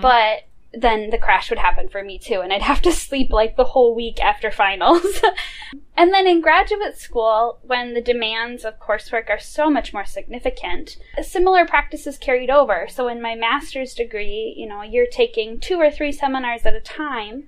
But 0.01 0.43
then 0.73 1.09
the 1.09 1.17
crash 1.17 1.49
would 1.49 1.59
happen 1.59 1.89
for 1.89 2.03
me 2.03 2.17
too, 2.17 2.41
and 2.41 2.53
I'd 2.53 2.61
have 2.61 2.81
to 2.83 2.91
sleep 2.91 3.31
like 3.31 3.57
the 3.57 3.65
whole 3.65 3.93
week 3.93 4.21
after 4.21 4.51
finals. 4.51 5.21
and 5.97 6.13
then 6.13 6.27
in 6.27 6.41
graduate 6.41 6.97
school, 6.97 7.59
when 7.63 7.93
the 7.93 8.01
demands 8.01 8.63
of 8.63 8.79
coursework 8.79 9.29
are 9.29 9.39
so 9.39 9.69
much 9.69 9.93
more 9.93 10.05
significant, 10.05 10.97
similar 11.21 11.65
practices 11.65 12.17
carried 12.17 12.49
over. 12.49 12.87
So 12.89 13.09
in 13.09 13.21
my 13.21 13.35
master's 13.35 13.93
degree, 13.93 14.53
you 14.57 14.67
know, 14.67 14.81
you're 14.81 15.07
taking 15.11 15.59
two 15.59 15.75
or 15.75 15.91
three 15.91 16.11
seminars 16.11 16.65
at 16.65 16.75
a 16.75 16.79
time 16.81 17.47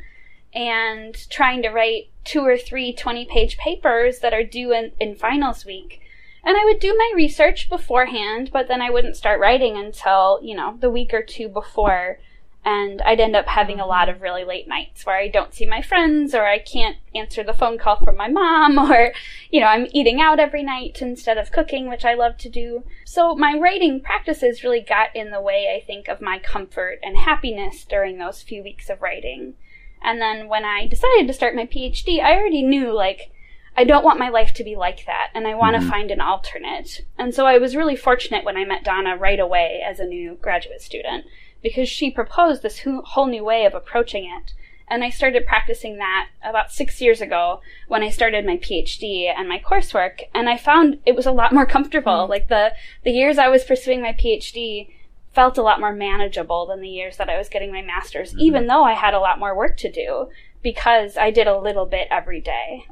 and 0.54 1.16
trying 1.30 1.62
to 1.64 1.70
write 1.70 2.10
two 2.24 2.42
or 2.42 2.58
three 2.58 2.94
20 2.94 3.26
page 3.26 3.58
papers 3.58 4.20
that 4.20 4.34
are 4.34 4.44
due 4.44 4.72
in, 4.74 4.92
in 5.00 5.16
finals 5.16 5.66
week. 5.66 6.02
And 6.44 6.58
I 6.58 6.66
would 6.66 6.80
do 6.80 6.94
my 6.98 7.14
research 7.16 7.70
beforehand, 7.70 8.50
but 8.52 8.68
then 8.68 8.82
I 8.82 8.90
wouldn't 8.90 9.16
start 9.16 9.40
writing 9.40 9.78
until, 9.78 10.40
you 10.44 10.56
know, 10.56 10.78
the 10.80 10.90
week 10.90 11.14
or 11.14 11.24
two 11.24 11.48
before. 11.48 12.20
And 12.66 13.02
I'd 13.02 13.20
end 13.20 13.36
up 13.36 13.48
having 13.48 13.80
a 13.80 13.86
lot 13.86 14.08
of 14.08 14.22
really 14.22 14.46
late 14.46 14.68
nights 14.68 15.06
where 15.06 15.18
I 15.18 15.28
don't 15.28 15.54
see 15.54 15.66
my 15.66 15.82
friends 15.82 16.34
or 16.34 16.46
I 16.46 16.60
can't 16.60 16.98
answer 17.14 17.44
the 17.44 17.54
phone 17.54 17.78
call 17.78 17.98
from 17.98 18.16
my 18.16 18.30
mom 18.30 18.80
or, 18.92 19.12
you 19.52 19.60
know, 19.60 19.68
I'm 19.68 19.88
eating 19.92 20.22
out 20.22 20.40
every 20.40 20.64
night 20.64 21.02
instead 21.02 21.38
of 21.38 21.52
cooking, 21.52 21.90
which 21.90 22.06
I 22.06 22.14
love 22.14 22.38
to 22.38 22.50
do. 22.50 22.84
So 23.06 23.36
my 23.36 23.58
writing 23.58 24.02
practices 24.02 24.64
really 24.64 24.82
got 24.82 25.16
in 25.16 25.32
the 25.32 25.42
way, 25.42 25.76
I 25.76 25.86
think, 25.86 26.08
of 26.08 26.22
my 26.22 26.40
comfort 26.40 27.00
and 27.04 27.18
happiness 27.18 27.84
during 27.84 28.18
those 28.18 28.42
few 28.42 28.64
weeks 28.64 28.90
of 28.90 29.02
writing. 29.02 29.56
And 30.02 30.22
then 30.22 30.48
when 30.48 30.66
I 30.66 30.88
decided 30.88 31.28
to 31.28 31.34
start 31.34 31.56
my 31.56 31.66
PhD, 31.66 32.22
I 32.22 32.36
already 32.36 32.62
knew, 32.62 32.94
like, 32.94 33.32
I 33.76 33.84
don't 33.86 34.04
want 34.04 34.20
my 34.20 34.30
life 34.30 34.54
to 34.56 34.64
be 34.64 34.76
like 34.76 35.06
that, 35.06 35.30
and 35.34 35.48
I 35.48 35.56
want 35.56 35.76
to 35.76 35.80
mm-hmm. 35.80 35.90
find 35.90 36.12
an 36.12 36.22
alternate. 36.22 37.02
And 37.18 37.34
so 37.34 37.48
I 37.48 37.58
was 37.58 37.76
really 37.76 37.96
fortunate 37.96 38.46
when 38.46 38.58
I 38.58 38.66
met 38.66 38.84
Donna 38.84 39.18
right 39.18 39.40
away 39.40 39.82
as 39.84 40.00
a 40.00 40.06
new 40.06 40.36
graduate 40.36 40.82
student, 40.82 41.26
because 41.64 41.90
she 41.90 42.12
proposed 42.12 42.62
this 42.62 42.86
whole 42.86 43.28
new 43.28 43.44
way 43.44 43.66
of 43.66 43.74
approaching 43.74 44.26
it. 44.26 44.54
And 44.88 45.04
I 45.04 45.10
started 45.10 45.48
practicing 45.48 45.98
that 45.98 46.28
about 46.44 46.72
six 46.72 47.02
years 47.02 47.22
ago 47.22 47.62
when 47.88 48.04
I 48.04 48.10
started 48.10 48.46
my 48.46 48.58
PhD 48.58 49.34
and 49.34 49.48
my 49.48 49.58
coursework, 49.58 50.24
and 50.36 50.50
I 50.50 50.58
found 50.58 51.00
it 51.06 51.16
was 51.16 51.26
a 51.26 51.32
lot 51.32 51.54
more 51.54 51.66
comfortable. 51.66 52.12
Mm-hmm. 52.12 52.30
Like 52.30 52.50
the, 52.50 52.74
the 53.04 53.12
years 53.12 53.38
I 53.38 53.48
was 53.48 53.64
pursuing 53.64 54.02
my 54.02 54.14
PhD 54.14 54.90
felt 55.34 55.58
a 55.58 55.64
lot 55.64 55.80
more 55.80 55.94
manageable 55.94 56.68
than 56.68 56.82
the 56.82 56.90
years 56.90 57.18
that 57.18 57.30
I 57.30 57.38
was 57.38 57.50
getting 57.50 57.72
my 57.72 57.82
master's, 57.82 58.32
mm-hmm. 58.32 58.42
even 58.42 58.68
though 58.68 58.84
I 58.84 58.94
had 58.94 59.14
a 59.14 59.20
lot 59.20 59.40
more 59.40 59.58
work 59.58 59.78
to 59.78 59.92
do 59.92 60.28
because 60.62 61.18
I 61.18 61.32
did 61.32 61.48
a 61.48 61.60
little 61.60 61.86
bit 61.86 62.08
every 62.12 62.42
day. 62.42 62.86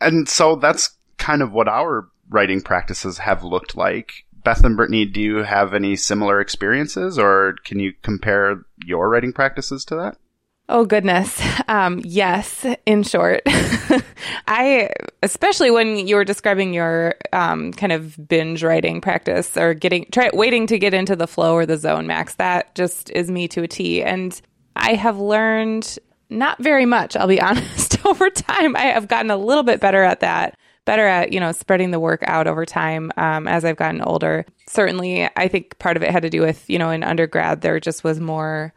And 0.00 0.28
so 0.28 0.56
that's 0.56 0.96
kind 1.18 1.42
of 1.42 1.52
what 1.52 1.68
our 1.68 2.08
writing 2.30 2.62
practices 2.62 3.18
have 3.18 3.44
looked 3.44 3.76
like. 3.76 4.24
Beth 4.44 4.64
and 4.64 4.76
Brittany, 4.76 5.04
do 5.04 5.20
you 5.20 5.36
have 5.42 5.74
any 5.74 5.96
similar 5.96 6.40
experiences 6.40 7.18
or 7.18 7.56
can 7.64 7.78
you 7.78 7.92
compare 8.02 8.62
your 8.84 9.08
writing 9.08 9.32
practices 9.32 9.84
to 9.86 9.96
that? 9.96 10.16
Oh 10.68 10.84
goodness. 10.84 11.40
Um, 11.68 12.00
yes, 12.02 12.64
in 12.86 13.02
short. 13.02 13.42
I 14.48 14.88
especially 15.22 15.70
when 15.70 16.08
you 16.08 16.16
were 16.16 16.24
describing 16.24 16.72
your 16.72 17.14
um, 17.30 17.74
kind 17.74 17.92
of 17.92 18.26
binge 18.26 18.64
writing 18.64 19.02
practice 19.02 19.54
or 19.58 19.74
getting 19.74 20.06
try 20.10 20.30
waiting 20.32 20.66
to 20.68 20.78
get 20.78 20.94
into 20.94 21.14
the 21.14 21.26
flow 21.26 21.52
or 21.52 21.66
the 21.66 21.76
zone 21.76 22.06
max, 22.06 22.36
that 22.36 22.74
just 22.74 23.10
is 23.10 23.30
me 23.30 23.48
to 23.48 23.64
a 23.64 23.68
T. 23.68 24.02
And 24.02 24.40
I 24.76 24.94
have 24.94 25.18
learned 25.18 25.98
not 26.30 26.62
very 26.62 26.86
much, 26.86 27.16
I'll 27.16 27.28
be 27.28 27.40
honest, 27.42 28.04
over 28.06 28.30
time. 28.30 28.74
I 28.74 28.86
have 28.86 29.08
gotten 29.08 29.30
a 29.30 29.36
little 29.36 29.64
bit 29.64 29.78
better 29.78 30.02
at 30.02 30.20
that. 30.20 30.56
Better 30.88 31.06
at 31.06 31.34
you 31.34 31.38
know 31.38 31.52
spreading 31.52 31.90
the 31.90 32.00
work 32.00 32.22
out 32.26 32.46
over 32.46 32.64
time 32.64 33.12
um, 33.18 33.46
as 33.46 33.62
I've 33.62 33.76
gotten 33.76 34.00
older. 34.00 34.46
Certainly, 34.66 35.28
I 35.36 35.46
think 35.48 35.78
part 35.78 35.98
of 35.98 36.02
it 36.02 36.10
had 36.10 36.22
to 36.22 36.30
do 36.30 36.40
with 36.40 36.64
you 36.70 36.78
know 36.78 36.88
in 36.88 37.02
undergrad 37.02 37.60
there 37.60 37.78
just 37.78 38.02
was 38.02 38.18
more 38.18 38.72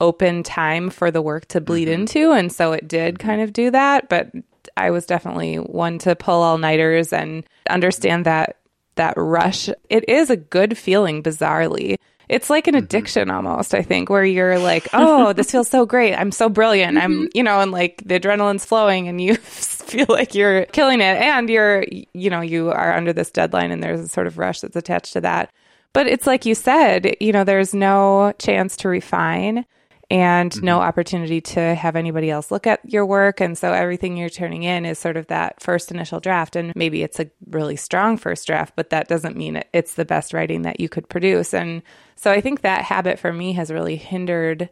open 0.00 0.42
time 0.42 0.90
for 0.90 1.12
the 1.12 1.22
work 1.22 1.46
to 1.46 1.60
bleed 1.60 1.86
into. 1.86 2.32
And 2.32 2.52
so 2.52 2.72
it 2.72 2.88
did 2.88 3.20
kind 3.20 3.40
of 3.40 3.52
do 3.52 3.70
that. 3.70 4.08
But 4.08 4.32
I 4.76 4.90
was 4.90 5.06
definitely 5.06 5.56
one 5.56 5.98
to 6.00 6.16
pull 6.16 6.42
all 6.42 6.58
nighters 6.58 7.12
and 7.12 7.44
understand 7.70 8.26
that 8.26 8.56
that 8.96 9.14
rush. 9.16 9.68
It 9.88 10.08
is 10.08 10.30
a 10.30 10.36
good 10.36 10.76
feeling, 10.76 11.22
bizarrely. 11.22 11.98
It's 12.28 12.50
like 12.50 12.66
an 12.66 12.74
mm-hmm. 12.74 12.84
addiction 12.84 13.30
almost, 13.30 13.74
I 13.74 13.82
think, 13.82 14.08
where 14.08 14.24
you're 14.24 14.58
like, 14.58 14.88
oh, 14.92 15.32
this 15.32 15.50
feels 15.50 15.68
so 15.68 15.86
great. 15.86 16.14
I'm 16.14 16.32
so 16.32 16.48
brilliant. 16.48 16.98
I'm, 16.98 17.12
mm-hmm. 17.12 17.26
you 17.34 17.42
know, 17.42 17.60
and 17.60 17.70
like 17.70 18.02
the 18.04 18.18
adrenaline's 18.18 18.64
flowing 18.64 19.08
and 19.08 19.20
you 19.20 19.36
feel 19.36 20.06
like 20.08 20.34
you're 20.34 20.66
killing 20.66 21.00
it. 21.00 21.18
And 21.18 21.48
you're, 21.48 21.84
you 22.12 22.30
know, 22.30 22.40
you 22.40 22.70
are 22.70 22.94
under 22.94 23.12
this 23.12 23.30
deadline 23.30 23.70
and 23.70 23.82
there's 23.82 24.00
a 24.00 24.08
sort 24.08 24.26
of 24.26 24.38
rush 24.38 24.60
that's 24.60 24.76
attached 24.76 25.12
to 25.14 25.20
that. 25.22 25.50
But 25.92 26.06
it's 26.08 26.26
like 26.26 26.44
you 26.44 26.54
said, 26.54 27.16
you 27.20 27.32
know, 27.32 27.44
there's 27.44 27.72
no 27.72 28.32
chance 28.38 28.76
to 28.78 28.88
refine 28.88 29.64
and 30.10 30.62
no 30.62 30.78
mm-hmm. 30.78 30.88
opportunity 30.88 31.40
to 31.40 31.74
have 31.74 31.96
anybody 31.96 32.30
else 32.30 32.50
look 32.50 32.66
at 32.66 32.80
your 32.84 33.06
work. 33.06 33.40
And 33.40 33.56
so 33.56 33.72
everything 33.72 34.16
you're 34.16 34.28
turning 34.28 34.64
in 34.64 34.84
is 34.84 34.98
sort 34.98 35.16
of 35.16 35.26
that 35.28 35.62
first 35.62 35.90
initial 35.90 36.20
draft. 36.20 36.56
And 36.56 36.72
maybe 36.76 37.02
it's 37.02 37.20
a 37.20 37.30
really 37.48 37.76
strong 37.76 38.16
first 38.16 38.46
draft, 38.46 38.74
but 38.76 38.90
that 38.90 39.08
doesn't 39.08 39.36
mean 39.36 39.62
it's 39.72 39.94
the 39.94 40.04
best 40.04 40.34
writing 40.34 40.62
that 40.62 40.80
you 40.80 40.88
could 40.88 41.08
produce. 41.08 41.54
And 41.54 41.82
so 42.16 42.30
I 42.30 42.40
think 42.40 42.60
that 42.60 42.84
habit 42.84 43.18
for 43.18 43.32
me 43.32 43.52
has 43.54 43.70
really 43.70 43.96
hindered 43.96 44.68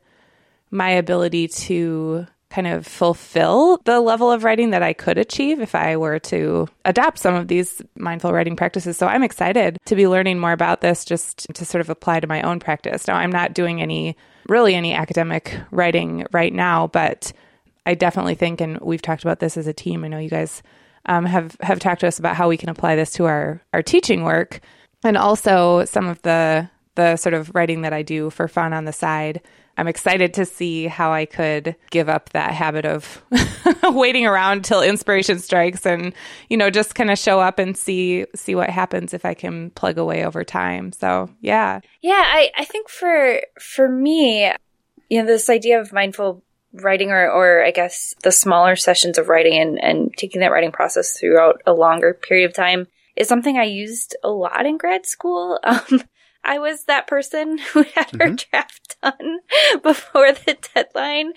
my 0.70 0.90
ability 0.90 1.48
to 1.48 2.26
kind 2.52 2.66
of 2.66 2.86
fulfill 2.86 3.78
the 3.84 3.98
level 4.00 4.30
of 4.30 4.44
writing 4.44 4.70
that 4.70 4.82
I 4.82 4.92
could 4.92 5.16
achieve 5.16 5.58
if 5.60 5.74
I 5.74 5.96
were 5.96 6.18
to 6.18 6.68
adopt 6.84 7.18
some 7.18 7.34
of 7.34 7.48
these 7.48 7.80
mindful 7.96 8.32
writing 8.32 8.56
practices. 8.56 8.98
So 8.98 9.06
I'm 9.06 9.22
excited 9.22 9.78
to 9.86 9.96
be 9.96 10.06
learning 10.06 10.38
more 10.38 10.52
about 10.52 10.82
this 10.82 11.06
just 11.06 11.46
to 11.54 11.64
sort 11.64 11.80
of 11.80 11.88
apply 11.88 12.20
to 12.20 12.26
my 12.26 12.42
own 12.42 12.60
practice. 12.60 13.08
Now, 13.08 13.16
I'm 13.16 13.32
not 13.32 13.54
doing 13.54 13.80
any 13.80 14.16
really 14.48 14.74
any 14.74 14.92
academic 14.92 15.58
writing 15.70 16.26
right 16.30 16.52
now, 16.52 16.88
but 16.88 17.32
I 17.86 17.94
definitely 17.94 18.34
think, 18.34 18.60
and 18.60 18.78
we've 18.80 19.02
talked 19.02 19.22
about 19.22 19.40
this 19.40 19.56
as 19.56 19.66
a 19.66 19.72
team. 19.72 20.04
I 20.04 20.08
know 20.08 20.18
you 20.18 20.30
guys 20.30 20.62
um, 21.06 21.24
have 21.24 21.56
have 21.60 21.80
talked 21.80 22.00
to 22.02 22.06
us 22.06 22.18
about 22.18 22.36
how 22.36 22.48
we 22.48 22.58
can 22.58 22.68
apply 22.68 22.96
this 22.96 23.12
to 23.12 23.24
our 23.24 23.62
our 23.72 23.82
teaching 23.82 24.24
work, 24.24 24.60
and 25.04 25.16
also 25.16 25.84
some 25.86 26.06
of 26.06 26.20
the 26.22 26.68
the 26.94 27.16
sort 27.16 27.34
of 27.34 27.54
writing 27.54 27.82
that 27.82 27.92
I 27.92 28.02
do 28.02 28.30
for 28.30 28.48
fun 28.48 28.72
on 28.72 28.84
the 28.84 28.92
side. 28.92 29.40
I'm 29.78 29.88
excited 29.88 30.34
to 30.34 30.44
see 30.44 30.86
how 30.86 31.12
I 31.12 31.24
could 31.24 31.76
give 31.90 32.08
up 32.08 32.30
that 32.30 32.52
habit 32.52 32.84
of 32.84 33.22
waiting 33.84 34.26
around 34.26 34.64
till 34.64 34.82
inspiration 34.82 35.38
strikes 35.38 35.86
and 35.86 36.12
you 36.50 36.58
know 36.58 36.68
just 36.68 36.94
kind 36.94 37.10
of 37.10 37.18
show 37.18 37.40
up 37.40 37.58
and 37.58 37.76
see 37.76 38.26
see 38.34 38.54
what 38.54 38.68
happens 38.68 39.14
if 39.14 39.24
I 39.24 39.34
can 39.34 39.70
plug 39.70 39.96
away 39.96 40.24
over 40.24 40.44
time. 40.44 40.92
So, 40.92 41.30
yeah. 41.40 41.80
Yeah, 42.02 42.22
I 42.22 42.50
I 42.56 42.64
think 42.66 42.90
for 42.90 43.40
for 43.58 43.88
me, 43.88 44.52
you 45.08 45.20
know, 45.20 45.26
this 45.26 45.48
idea 45.48 45.80
of 45.80 45.92
mindful 45.92 46.42
writing 46.74 47.10
or 47.10 47.30
or 47.30 47.64
I 47.64 47.70
guess 47.70 48.14
the 48.22 48.32
smaller 48.32 48.76
sessions 48.76 49.16
of 49.16 49.28
writing 49.28 49.58
and 49.58 49.82
and 49.82 50.12
taking 50.16 50.42
that 50.42 50.52
writing 50.52 50.72
process 50.72 51.18
throughout 51.18 51.62
a 51.66 51.72
longer 51.72 52.12
period 52.12 52.46
of 52.46 52.54
time 52.54 52.88
is 53.16 53.28
something 53.28 53.56
I 53.56 53.64
used 53.64 54.16
a 54.22 54.30
lot 54.30 54.66
in 54.66 54.76
grad 54.78 55.06
school. 55.06 55.58
Um, 55.72 56.02
I 56.44 56.58
was 56.58 56.84
that 56.84 57.06
person 57.06 57.58
who 57.72 57.82
had 57.94 58.10
her 58.18 58.28
Mhm. 58.30 58.44
draft 58.50 58.96
done 59.02 59.38
before 59.82 60.32
the 60.32 60.56
deadline. 60.74 61.28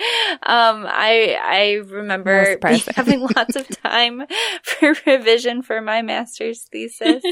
Um, 0.44 0.86
I 0.88 1.38
I 1.42 1.74
remember 1.86 2.58
No 2.64 2.78
having 2.96 3.22
lots 3.36 3.56
of 3.56 3.68
time 3.82 4.24
for 4.64 4.96
revision 5.06 5.62
for 5.62 5.82
my 5.82 6.02
master's 6.02 6.64
thesis. 6.72 7.24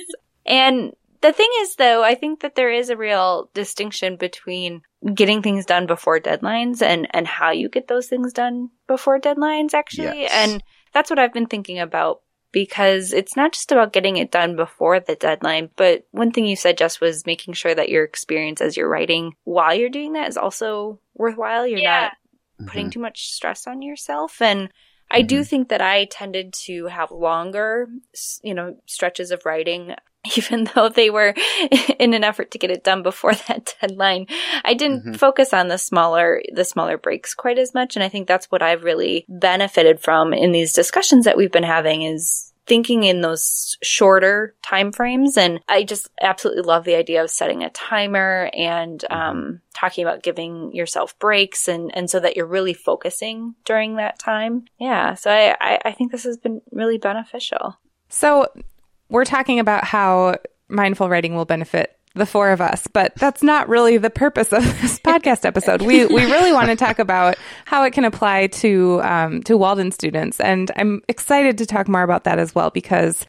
and 0.46 0.94
the 1.22 1.32
thing 1.32 1.50
is, 1.62 1.76
though, 1.78 2.04
I 2.04 2.16
think 2.16 2.42
that 2.42 2.56
there 2.56 2.70
is 2.72 2.90
a 2.90 2.98
real 2.98 3.50
distinction 3.54 4.18
between 4.18 4.82
getting 5.16 5.42
things 5.42 5.66
done 5.66 5.86
before 5.88 6.20
deadlines 6.20 6.82
and 6.82 7.08
and 7.16 7.26
how 7.26 7.52
you 7.52 7.70
get 7.70 7.88
those 7.88 8.08
things 8.08 8.34
done 8.34 8.70
before 8.88 9.20
deadlines, 9.22 9.74
actually. 9.74 10.22
Yes. 10.24 10.32
And 10.34 10.62
that's 10.94 11.10
what 11.10 11.20
I've 11.20 11.32
been 11.34 11.48
thinking 11.48 11.80
about 11.80 12.23
because 12.54 13.12
it's 13.12 13.36
not 13.36 13.52
just 13.52 13.72
about 13.74 13.92
getting 13.92 14.16
it 14.16 14.32
done 14.32 14.56
before 14.56 15.02
the 15.02 15.16
deadline, 15.16 15.70
but 15.76 16.06
one 16.12 16.32
thing 16.32 16.46
you 16.46 16.56
said, 16.56 16.78
Jess, 16.78 17.02
was 17.02 17.26
making 17.26 17.56
sure 17.56 17.76
that 17.76 17.90
your 17.90 18.06
experience 18.06 18.62
as 18.62 18.78
you're 18.78 18.88
writing 18.88 19.36
while 19.44 19.74
you're 19.74 19.90
doing 19.90 20.14
that 20.14 20.30
is 20.30 20.38
also 20.38 21.00
worthwhile. 21.16 21.68
You're 21.68 21.80
Yeah. 21.80 22.12
not 22.60 22.68
putting 22.68 22.86
mm-hmm. 22.86 22.92
too 22.92 23.00
much 23.00 23.32
stress 23.32 23.68
on 23.68 23.82
yourself. 23.82 24.42
And 24.42 24.70
I 25.12 25.24
do 25.24 25.38
mm-hmm. 25.38 25.44
think 25.44 25.70
that 25.70 25.82
I 25.82 26.06
tended 26.06 26.54
to 26.66 26.86
have 26.86 27.12
longer, 27.12 27.90
you 28.44 28.54
know, 28.54 28.78
stretches 28.86 29.32
of 29.32 29.46
writing, 29.46 29.96
even 30.38 30.70
though 30.74 30.90
they 30.90 31.10
were 31.10 31.34
in 32.00 32.14
an 32.14 32.24
effort 32.24 32.52
to 32.52 32.58
get 32.58 32.72
it 32.72 32.84
done 32.84 33.04
before 33.04 33.34
that 33.48 33.76
deadline. 33.82 34.28
I 34.64 34.74
didn't 34.74 35.06
Mhm. 35.06 35.18
focus 35.18 35.54
on 35.54 35.68
the 35.68 35.78
smaller, 35.78 36.42
the 36.54 36.66
smaller 36.66 36.98
breaks 36.98 37.34
quite 37.34 37.60
as 37.60 37.74
much. 37.74 37.96
And 37.96 38.04
I 38.04 38.10
think 38.10 38.28
that's 38.28 38.52
what 38.52 38.62
I've 38.62 38.84
really 38.84 39.26
benefited 39.28 40.00
from 40.00 40.34
in 40.34 40.52
these 40.52 40.74
discussions 40.74 41.26
that 41.26 41.38
we've 41.38 41.52
been 41.52 41.64
having 41.64 42.04
is 42.04 42.50
thinking 42.66 43.04
in 43.04 43.20
those 43.20 43.78
shorter 43.84 44.56
time 44.64 44.94
frames 44.94 45.36
and 45.38 45.60
i 45.68 45.84
just 45.84 46.10
absolutely 46.22 46.62
love 46.62 46.86
the 46.86 46.96
idea 46.96 47.22
of 47.22 47.30
setting 47.30 47.62
a 47.62 47.70
timer 47.72 48.50
and 48.54 49.04
um, 49.10 49.60
talking 49.74 50.02
about 50.06 50.24
giving 50.24 50.74
yourself 50.74 51.20
breaks 51.20 51.68
and, 51.68 51.94
and 51.94 52.10
so 52.10 52.22
that 52.22 52.38
you're 52.38 52.46
really 52.46 52.74
focusing 52.74 53.54
during 53.66 53.98
that 53.98 54.18
time 54.18 54.64
yeah 54.80 55.14
so 55.14 55.30
I, 55.30 55.54
I, 55.60 55.80
I 55.84 55.92
think 55.92 56.14
this 56.14 56.24
has 56.24 56.38
been 56.38 56.62
really 56.72 56.98
beneficial 56.98 57.78
So, 58.08 58.48
we're 59.14 59.26
talking 59.26 59.60
about 59.60 59.84
how 59.86 60.38
mindful 60.68 61.08
writing 61.08 61.36
will 61.36 61.46
benefit 61.46 61.96
the 62.16 62.26
four 62.26 62.52
of 62.52 62.62
us, 62.62 62.88
but 62.88 63.14
that's 63.16 63.42
not 63.42 63.70
really 63.70 63.98
the 63.98 64.10
purpose 64.10 64.52
of 64.52 64.64
this 64.82 65.00
podcast 65.06 65.46
episode. 65.46 65.82
We 65.84 66.06
we 66.06 66.26
really 66.26 66.52
want 66.52 66.68
to 66.70 66.76
talk 66.76 67.00
about 67.00 67.38
how 67.66 67.84
it 67.84 67.94
can 67.94 68.06
apply 68.06 68.48
to 68.48 69.02
um, 69.04 69.44
to 69.44 69.56
Walden 69.56 69.92
students, 69.92 70.40
and 70.40 70.72
I'm 70.76 71.02
excited 71.08 71.60
to 71.60 71.66
talk 71.66 71.88
more 71.88 72.02
about 72.02 72.26
that 72.26 72.40
as 72.40 72.54
well 72.54 72.72
because 72.72 73.26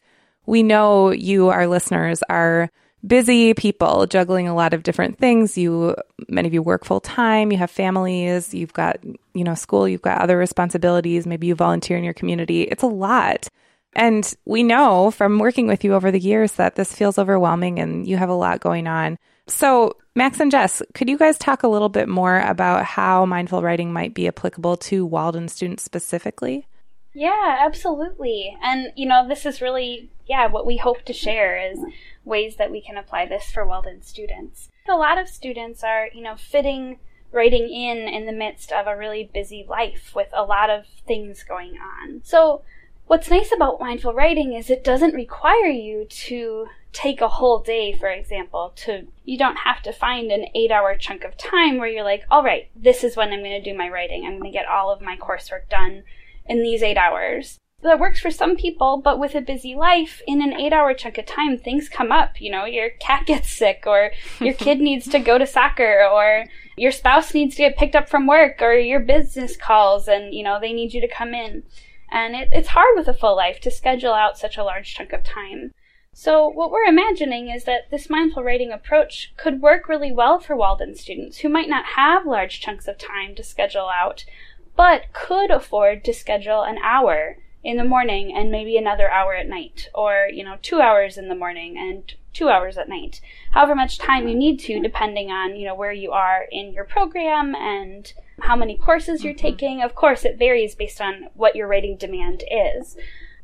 we 0.47 0.63
know 0.63 1.11
you, 1.11 1.49
our 1.49 1.67
listeners, 1.67 2.21
are 2.29 2.69
busy 3.05 3.53
people 3.53 4.07
juggling 4.07 4.47
a 4.47 4.55
lot 4.55 4.73
of 4.73 4.81
different 4.81 5.19
things. 5.19 5.55
You, 5.57 5.95
many 6.27 6.47
of 6.47 6.53
you 6.53 6.63
work 6.63 6.85
full 6.85 6.99
time. 6.99 7.51
You 7.51 7.59
have 7.59 7.69
families. 7.69 8.53
You've 8.53 8.73
got 8.73 8.97
you 9.03 9.43
know 9.43 9.55
school. 9.55 9.87
You've 9.87 10.01
got 10.01 10.21
other 10.21 10.37
responsibilities. 10.37 11.27
Maybe 11.27 11.47
you 11.47 11.55
volunteer 11.55 11.97
in 11.97 12.03
your 12.03 12.13
community. 12.13 12.63
It's 12.63 12.83
a 12.83 12.87
lot. 12.87 13.49
And 13.95 14.31
we 14.45 14.63
know 14.63 15.09
from 15.11 15.39
working 15.39 15.67
with 15.67 15.83
you 15.83 15.93
over 15.93 16.11
the 16.11 16.19
years 16.19 16.53
that 16.53 16.75
this 16.75 16.93
feels 16.93 17.17
overwhelming 17.17 17.79
and 17.79 18.05
you 18.07 18.17
have 18.17 18.29
a 18.29 18.33
lot 18.33 18.59
going 18.59 18.87
on. 18.87 19.17
So, 19.47 19.95
Max 20.15 20.39
and 20.39 20.51
Jess, 20.51 20.81
could 20.93 21.09
you 21.09 21.17
guys 21.17 21.37
talk 21.37 21.63
a 21.63 21.67
little 21.67 21.89
bit 21.89 22.09
more 22.09 22.39
about 22.39 22.83
how 22.83 23.25
mindful 23.25 23.61
writing 23.61 23.93
might 23.93 24.13
be 24.13 24.27
applicable 24.27 24.77
to 24.77 25.05
Walden 25.05 25.47
students 25.47 25.83
specifically? 25.83 26.67
Yeah, 27.13 27.57
absolutely. 27.61 28.57
And, 28.61 28.91
you 28.95 29.07
know, 29.07 29.27
this 29.27 29.45
is 29.45 29.61
really, 29.61 30.09
yeah, 30.25 30.47
what 30.47 30.65
we 30.65 30.77
hope 30.77 31.03
to 31.03 31.13
share 31.13 31.57
is 31.71 31.79
ways 32.25 32.57
that 32.57 32.71
we 32.71 32.81
can 32.81 32.97
apply 32.97 33.27
this 33.27 33.51
for 33.51 33.65
Walden 33.65 34.01
students. 34.01 34.69
A 34.89 34.95
lot 34.95 35.17
of 35.17 35.29
students 35.29 35.83
are, 35.83 36.09
you 36.13 36.21
know, 36.21 36.35
fitting 36.35 36.99
writing 37.31 37.69
in 37.69 38.07
in 38.07 38.25
the 38.25 38.31
midst 38.31 38.71
of 38.71 38.87
a 38.87 38.97
really 38.97 39.29
busy 39.33 39.65
life 39.67 40.13
with 40.15 40.29
a 40.33 40.43
lot 40.43 40.69
of 40.69 40.85
things 41.05 41.43
going 41.43 41.77
on. 41.77 42.21
So, 42.23 42.63
what's 43.07 43.29
nice 43.29 43.51
about 43.51 43.79
mindful 43.79 44.13
writing 44.13 44.53
is 44.53 44.69
it 44.69 44.83
doesn't 44.83 45.13
require 45.13 45.69
you 45.69 46.05
to 46.05 46.67
take 46.91 47.19
a 47.19 47.27
whole 47.27 47.59
day, 47.59 47.93
for 47.93 48.09
example, 48.09 48.71
to 48.75 49.05
you 49.25 49.37
don't 49.37 49.57
have 49.57 49.81
to 49.83 49.91
find 49.91 50.31
an 50.31 50.45
8-hour 50.55 50.97
chunk 50.97 51.23
of 51.23 51.37
time 51.37 51.77
where 51.77 51.89
you're 51.89 52.03
like, 52.03 52.23
"All 52.31 52.43
right, 52.43 52.69
this 52.75 53.03
is 53.03 53.17
when 53.17 53.33
I'm 53.33 53.41
going 53.41 53.61
to 53.61 53.71
do 53.71 53.77
my 53.77 53.89
writing. 53.89 54.25
I'm 54.25 54.39
going 54.39 54.51
to 54.51 54.57
get 54.57 54.67
all 54.67 54.91
of 54.91 55.01
my 55.01 55.17
coursework 55.17 55.69
done 55.69 56.03
in 56.45 56.63
these 56.63 56.81
8 56.81 56.97
hours." 56.97 57.59
That 57.81 57.99
works 57.99 58.19
for 58.19 58.31
some 58.31 58.55
people, 58.55 58.97
but 59.03 59.19
with 59.19 59.35
a 59.35 59.41
busy 59.41 59.75
life, 59.75 60.21
in 60.25 60.41
an 60.41 60.53
8-hour 60.53 60.95
chunk 60.95 61.17
of 61.17 61.25
time, 61.25 61.57
things 61.57 61.89
come 61.89 62.11
up, 62.11 62.41
you 62.41 62.49
know, 62.49 62.65
your 62.65 62.89
cat 62.89 63.25
gets 63.27 63.49
sick 63.49 63.83
or 63.85 64.11
your 64.39 64.53
kid 64.53 64.79
needs 64.79 65.07
to 65.09 65.19
go 65.19 65.37
to 65.37 65.45
soccer 65.45 66.07
or 66.07 66.45
your 66.77 66.91
spouse 66.91 67.33
needs 67.33 67.55
to 67.55 67.63
get 67.63 67.77
picked 67.77 67.95
up 67.95 68.09
from 68.09 68.25
work 68.25 68.61
or 68.61 68.73
your 68.73 69.01
business 69.01 69.55
calls 69.55 70.07
and, 70.07 70.33
you 70.33 70.43
know, 70.43 70.59
they 70.59 70.73
need 70.73 70.93
you 70.93 71.01
to 71.01 71.07
come 71.07 71.33
in. 71.33 71.63
And 72.11 72.35
it, 72.35 72.49
it's 72.51 72.69
hard 72.69 72.95
with 72.95 73.07
a 73.07 73.13
full 73.13 73.35
life 73.35 73.59
to 73.61 73.71
schedule 73.71 74.13
out 74.13 74.37
such 74.37 74.57
a 74.57 74.63
large 74.63 74.93
chunk 74.93 75.13
of 75.13 75.23
time. 75.23 75.73
So, 76.13 76.47
what 76.47 76.71
we're 76.71 76.85
imagining 76.85 77.49
is 77.49 77.65
that 77.65 77.91
this 77.91 78.09
mindful 78.09 78.43
writing 78.43 78.71
approach 78.71 79.33
could 79.35 79.61
work 79.61 79.89
really 79.89 80.13
well 80.13 80.39
for 80.39 80.55
Walden 80.55 80.95
students 80.95 81.39
who 81.39 81.49
might 81.49 81.67
not 81.67 81.85
have 81.97 82.25
large 82.25 82.61
chunks 82.61 82.87
of 82.87 82.97
time 82.97 83.35
to 83.35 83.43
schedule 83.43 83.89
out, 83.93 84.23
but 84.77 85.11
could 85.11 85.51
afford 85.51 86.05
to 86.05 86.13
schedule 86.13 86.61
an 86.61 86.77
hour 86.77 87.37
in 87.65 87.77
the 87.77 87.83
morning 87.83 88.31
and 88.33 88.51
maybe 88.51 88.77
another 88.77 89.09
hour 89.09 89.33
at 89.33 89.49
night, 89.49 89.89
or, 89.95 90.29
you 90.31 90.43
know, 90.43 90.55
two 90.61 90.79
hours 90.79 91.17
in 91.17 91.27
the 91.29 91.35
morning 91.35 91.75
and 91.77 92.13
two 92.31 92.47
hours 92.47 92.77
at 92.77 92.87
night. 92.87 93.19
However 93.51 93.73
much 93.73 93.97
time 93.97 94.27
you 94.27 94.35
need 94.35 94.59
to, 94.59 94.79
depending 94.79 95.31
on, 95.31 95.55
you 95.55 95.65
know, 95.65 95.73
where 95.73 95.91
you 95.91 96.11
are 96.11 96.45
in 96.51 96.73
your 96.73 96.83
program 96.83 97.55
and 97.55 98.13
how 98.41 98.55
many 98.55 98.77
courses 98.77 99.23
you're 99.23 99.33
mm-hmm. 99.33 99.41
taking. 99.41 99.81
Of 99.81 99.95
course, 99.95 100.23
it 100.23 100.37
varies 100.37 100.75
based 100.75 101.01
on 101.01 101.29
what 101.33 101.55
your 101.55 101.67
writing 101.67 101.97
demand 101.97 102.43
is. 102.51 102.95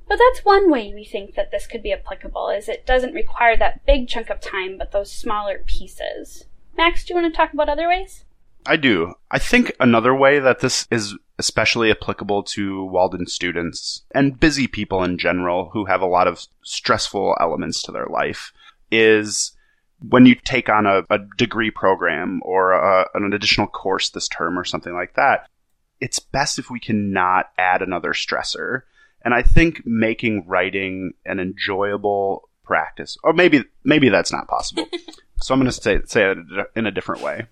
But 0.07 0.19
that's 0.19 0.45
one 0.45 0.69
way 0.69 0.93
we 0.93 1.03
think 1.03 1.33
that 1.35 1.49
this 1.49 1.65
could 1.65 1.81
be 1.81 1.93
applicable, 1.93 2.49
is 2.49 2.69
it 2.69 2.85
doesn't 2.85 3.13
require 3.13 3.57
that 3.57 3.85
big 3.87 4.07
chunk 4.07 4.29
of 4.29 4.39
time, 4.39 4.77
but 4.77 4.91
those 4.91 5.11
smaller 5.11 5.63
pieces. 5.65 6.45
Max, 6.77 7.03
do 7.03 7.13
you 7.13 7.19
want 7.19 7.33
to 7.33 7.35
talk 7.35 7.53
about 7.53 7.69
other 7.69 7.87
ways? 7.87 8.25
I 8.65 8.75
do. 8.75 9.13
I 9.29 9.39
think 9.39 9.71
another 9.79 10.13
way 10.13 10.39
that 10.39 10.59
this 10.59 10.87
is 10.91 11.15
especially 11.39 11.89
applicable 11.89 12.43
to 12.43 12.83
Walden 12.85 13.25
students 13.25 14.03
and 14.13 14.39
busy 14.39 14.67
people 14.67 15.03
in 15.03 15.17
general 15.17 15.69
who 15.73 15.85
have 15.85 16.01
a 16.01 16.07
lot 16.07 16.27
of 16.27 16.45
stressful 16.63 17.35
elements 17.39 17.81
to 17.83 17.91
their 17.91 18.05
life 18.05 18.53
is 18.91 19.53
when 20.07 20.25
you 20.25 20.35
take 20.35 20.69
on 20.69 20.85
a, 20.85 21.03
a 21.09 21.19
degree 21.37 21.71
program 21.71 22.41
or 22.43 22.73
a, 22.73 23.07
an 23.15 23.33
additional 23.33 23.67
course 23.67 24.09
this 24.09 24.27
term 24.27 24.57
or 24.57 24.63
something 24.63 24.93
like 24.93 25.15
that. 25.15 25.47
It's 25.99 26.19
best 26.19 26.59
if 26.59 26.69
we 26.69 26.79
can 26.79 27.11
not 27.11 27.47
add 27.57 27.81
another 27.81 28.13
stressor. 28.13 28.81
And 29.23 29.33
I 29.33 29.43
think 29.43 29.81
making 29.85 30.45
writing 30.47 31.13
an 31.25 31.39
enjoyable 31.39 32.49
practice, 32.63 33.17
or 33.23 33.33
maybe 33.33 33.63
maybe 33.83 34.09
that's 34.09 34.31
not 34.31 34.47
possible. 34.47 34.85
so 35.41 35.53
I'm 35.53 35.59
going 35.59 35.71
to 35.71 35.71
say 35.71 35.99
say 36.05 36.31
it 36.31 36.37
in 36.75 36.87
a 36.87 36.91
different 36.91 37.21
way 37.21 37.47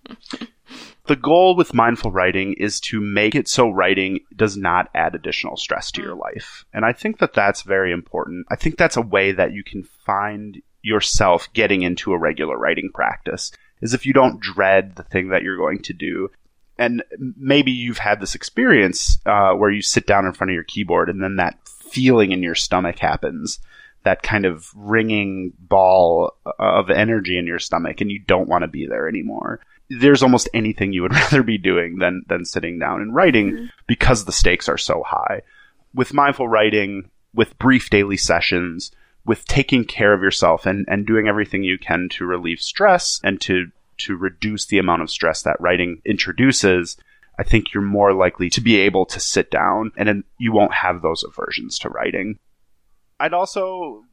The 1.08 1.16
goal 1.16 1.56
with 1.56 1.74
mindful 1.74 2.12
writing 2.12 2.54
is 2.54 2.80
to 2.82 3.02
make 3.02 3.34
it 3.34 3.48
so 3.48 3.70
writing 3.70 4.20
does 4.36 4.56
not 4.56 4.90
add 4.94 5.16
additional 5.16 5.58
stress 5.58 5.92
to 5.94 6.02
your 6.02 6.16
life. 6.16 6.66
And 6.74 6.86
I 6.86 6.94
think 6.94 7.18
that 7.20 7.34
that's 7.34 7.64
very 7.64 7.92
important. 7.92 8.46
I 8.50 8.56
think 8.56 8.78
that's 8.78 8.98
a 8.98 9.02
way 9.02 9.32
that 9.32 9.54
you 9.54 9.64
can 9.64 9.84
find 10.06 10.62
yourself 10.82 11.52
getting 11.54 11.82
into 11.82 12.14
a 12.14 12.18
regular 12.18 12.58
writing 12.58 12.92
practice 12.94 13.52
is 13.82 13.94
if 13.94 14.06
you 14.06 14.14
don't 14.14 14.40
dread 14.40 14.96
the 14.96 15.04
thing 15.04 15.30
that 15.30 15.42
you're 15.42 15.58
going 15.58 15.82
to 15.84 15.94
do. 15.94 16.30
And 16.78 17.04
maybe 17.38 17.72
you've 17.72 17.98
had 17.98 18.22
this 18.22 18.36
experience 18.36 19.20
uh, 19.26 19.54
where 19.54 19.72
you 19.72 19.82
sit 19.82 20.08
down 20.08 20.26
in 20.26 20.34
front 20.34 20.52
of 20.52 20.56
your 20.56 20.64
keyboard 20.64 21.10
and 21.10 21.22
then 21.22 21.36
that 21.38 21.58
feeling 21.68 22.32
in 22.32 22.44
your 22.44 22.56
stomach 22.56 23.00
happens 23.00 23.60
that 24.04 24.24
kind 24.24 24.46
of 24.46 24.72
ringing 24.76 25.54
ball 25.60 26.36
of 26.58 26.90
energy 26.90 27.38
in 27.38 27.48
your 27.48 27.60
stomach 27.60 28.00
and 28.00 28.12
you 28.12 28.20
don't 28.20 28.48
want 28.48 28.62
to 28.62 28.68
be 28.68 28.86
there 28.86 29.10
anymore 29.10 29.60
there's 29.90 30.24
almost 30.24 30.50
anything 30.54 30.94
you 30.94 31.02
would 31.02 31.14
rather 31.24 31.44
be 31.44 31.58
doing 31.58 31.98
than 31.98 32.24
than 32.28 32.46
sitting 32.46 32.80
down 32.80 33.02
and 33.02 33.16
writing 33.16 33.52
mm-hmm. 33.52 33.66
because 33.88 34.26
the 34.26 34.32
stakes 34.32 34.70
are 34.70 34.78
so 34.78 35.04
high 35.06 35.42
with 35.94 36.14
mindful 36.14 36.48
writing 36.48 37.10
with 37.34 37.58
brief 37.60 37.90
daily 37.90 38.18
sessions 38.18 38.92
with 39.26 39.46
taking 39.46 39.84
care 39.84 40.14
of 40.14 40.22
yourself 40.22 40.66
and, 40.66 40.86
and 40.88 41.06
doing 41.06 41.28
everything 41.28 41.64
you 41.64 41.78
can 41.78 42.10
to 42.10 42.26
relieve 42.26 42.60
stress 42.60 43.20
and 43.24 43.42
to 43.42 43.68
to 43.98 44.16
reduce 44.16 44.66
the 44.68 44.78
amount 44.78 45.02
of 45.02 45.10
stress 45.10 45.42
that 45.42 45.60
writing 45.60 46.02
introduces 46.06 46.98
I 47.40 47.44
think 47.44 47.74
you're 47.74 47.82
more 47.82 48.14
likely 48.14 48.50
to 48.50 48.62
be 48.62 48.76
able 48.82 49.06
to 49.06 49.20
sit 49.20 49.50
down 49.50 49.94
and 49.96 50.26
you 50.38 50.52
won't 50.52 50.74
have 50.74 51.02
those 51.02 51.24
aversions 51.24 51.80
to 51.80 51.90
writing. 51.90 52.38
I'd 53.18 53.34
also 53.34 54.04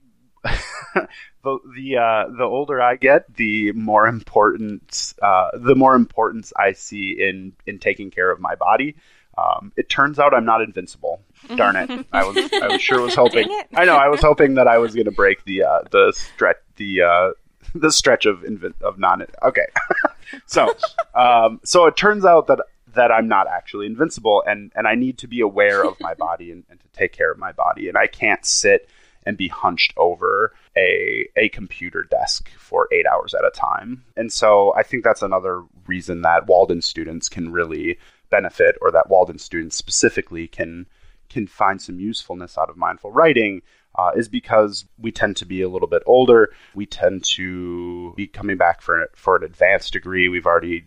the 0.94 1.58
the 1.74 1.96
uh, 1.96 2.28
the 2.36 2.44
older 2.44 2.80
I 2.80 2.96
get, 2.96 3.34
the 3.34 3.72
more 3.72 4.06
important 4.06 5.14
uh, 5.22 5.50
the 5.54 5.74
more 5.74 5.94
importance 5.94 6.52
I 6.56 6.72
see 6.72 7.16
in 7.18 7.52
in 7.66 7.78
taking 7.78 8.10
care 8.10 8.30
of 8.30 8.40
my 8.40 8.54
body. 8.54 8.96
Um, 9.38 9.72
it 9.76 9.90
turns 9.90 10.18
out 10.18 10.32
I'm 10.32 10.46
not 10.46 10.62
invincible. 10.62 11.20
Darn 11.56 11.76
it! 11.76 12.06
I 12.12 12.24
was 12.24 12.36
I 12.52 12.68
was 12.68 12.80
sure 12.80 13.00
was 13.02 13.14
hoping. 13.22 13.48
I 13.74 13.84
know 13.84 13.96
I 13.96 14.08
was 14.08 14.22
hoping 14.22 14.54
that 14.54 14.66
I 14.66 14.78
was 14.78 14.94
going 14.94 15.04
to 15.04 15.10
break 15.10 15.44
the 15.44 15.64
uh, 15.64 15.80
the 15.90 16.12
stretch 16.16 16.56
the 16.76 17.02
uh, 17.02 17.30
the 17.74 17.92
stretch 17.92 18.24
of 18.26 18.40
invi- 18.40 18.80
of 18.80 18.98
non. 18.98 19.26
Okay, 19.42 19.66
so 20.46 20.74
um, 21.14 21.60
so 21.64 21.86
it 21.86 21.96
turns 21.96 22.24
out 22.24 22.46
that 22.46 22.60
that 22.96 23.12
I'm 23.12 23.28
not 23.28 23.46
actually 23.46 23.86
invincible 23.86 24.42
and, 24.46 24.72
and 24.74 24.88
I 24.88 24.94
need 24.96 25.18
to 25.18 25.28
be 25.28 25.40
aware 25.40 25.84
of 25.84 26.00
my 26.00 26.14
body 26.14 26.50
and, 26.50 26.64
and 26.68 26.80
to 26.80 26.86
take 26.92 27.12
care 27.12 27.30
of 27.30 27.38
my 27.38 27.52
body. 27.52 27.88
And 27.88 27.96
I 27.96 28.06
can't 28.08 28.44
sit 28.44 28.88
and 29.26 29.36
be 29.36 29.48
hunched 29.48 29.92
over 29.96 30.54
a 30.76 31.28
a 31.36 31.48
computer 31.50 32.04
desk 32.04 32.48
for 32.56 32.88
eight 32.92 33.06
hours 33.06 33.34
at 33.34 33.44
a 33.44 33.50
time. 33.50 34.04
And 34.16 34.32
so 34.32 34.72
I 34.74 34.82
think 34.82 35.04
that's 35.04 35.22
another 35.22 35.64
reason 35.86 36.22
that 36.22 36.46
Walden 36.46 36.80
students 36.80 37.28
can 37.28 37.52
really 37.52 37.98
benefit, 38.30 38.76
or 38.80 38.90
that 38.92 39.10
Walden 39.10 39.38
students 39.38 39.76
specifically 39.76 40.46
can 40.48 40.86
can 41.28 41.46
find 41.46 41.82
some 41.82 41.98
usefulness 42.00 42.56
out 42.56 42.70
of 42.70 42.76
mindful 42.76 43.10
writing. 43.10 43.62
Uh, 43.98 44.10
is 44.14 44.28
because 44.28 44.84
we 44.98 45.10
tend 45.10 45.34
to 45.38 45.46
be 45.46 45.62
a 45.62 45.70
little 45.70 45.88
bit 45.88 46.02
older. 46.04 46.50
We 46.74 46.84
tend 46.84 47.24
to 47.36 48.12
be 48.14 48.26
coming 48.26 48.58
back 48.58 48.82
for 48.82 49.08
for 49.16 49.36
an 49.36 49.42
advanced 49.42 49.94
degree. 49.94 50.28
We've 50.28 50.44
already 50.44 50.84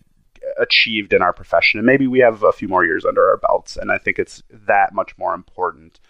achieved 0.58 1.12
in 1.12 1.22
our 1.22 1.32
profession. 1.32 1.78
And 1.78 1.86
maybe 1.86 2.06
we 2.06 2.20
have 2.20 2.42
a 2.42 2.52
few 2.52 2.68
more 2.68 2.84
years 2.84 3.04
under 3.04 3.28
our 3.28 3.36
belts. 3.36 3.76
And 3.76 3.90
I 3.90 3.98
think 3.98 4.18
it's 4.18 4.42
that 4.50 4.94
much 4.94 5.16
more 5.18 5.34
important 5.34 6.00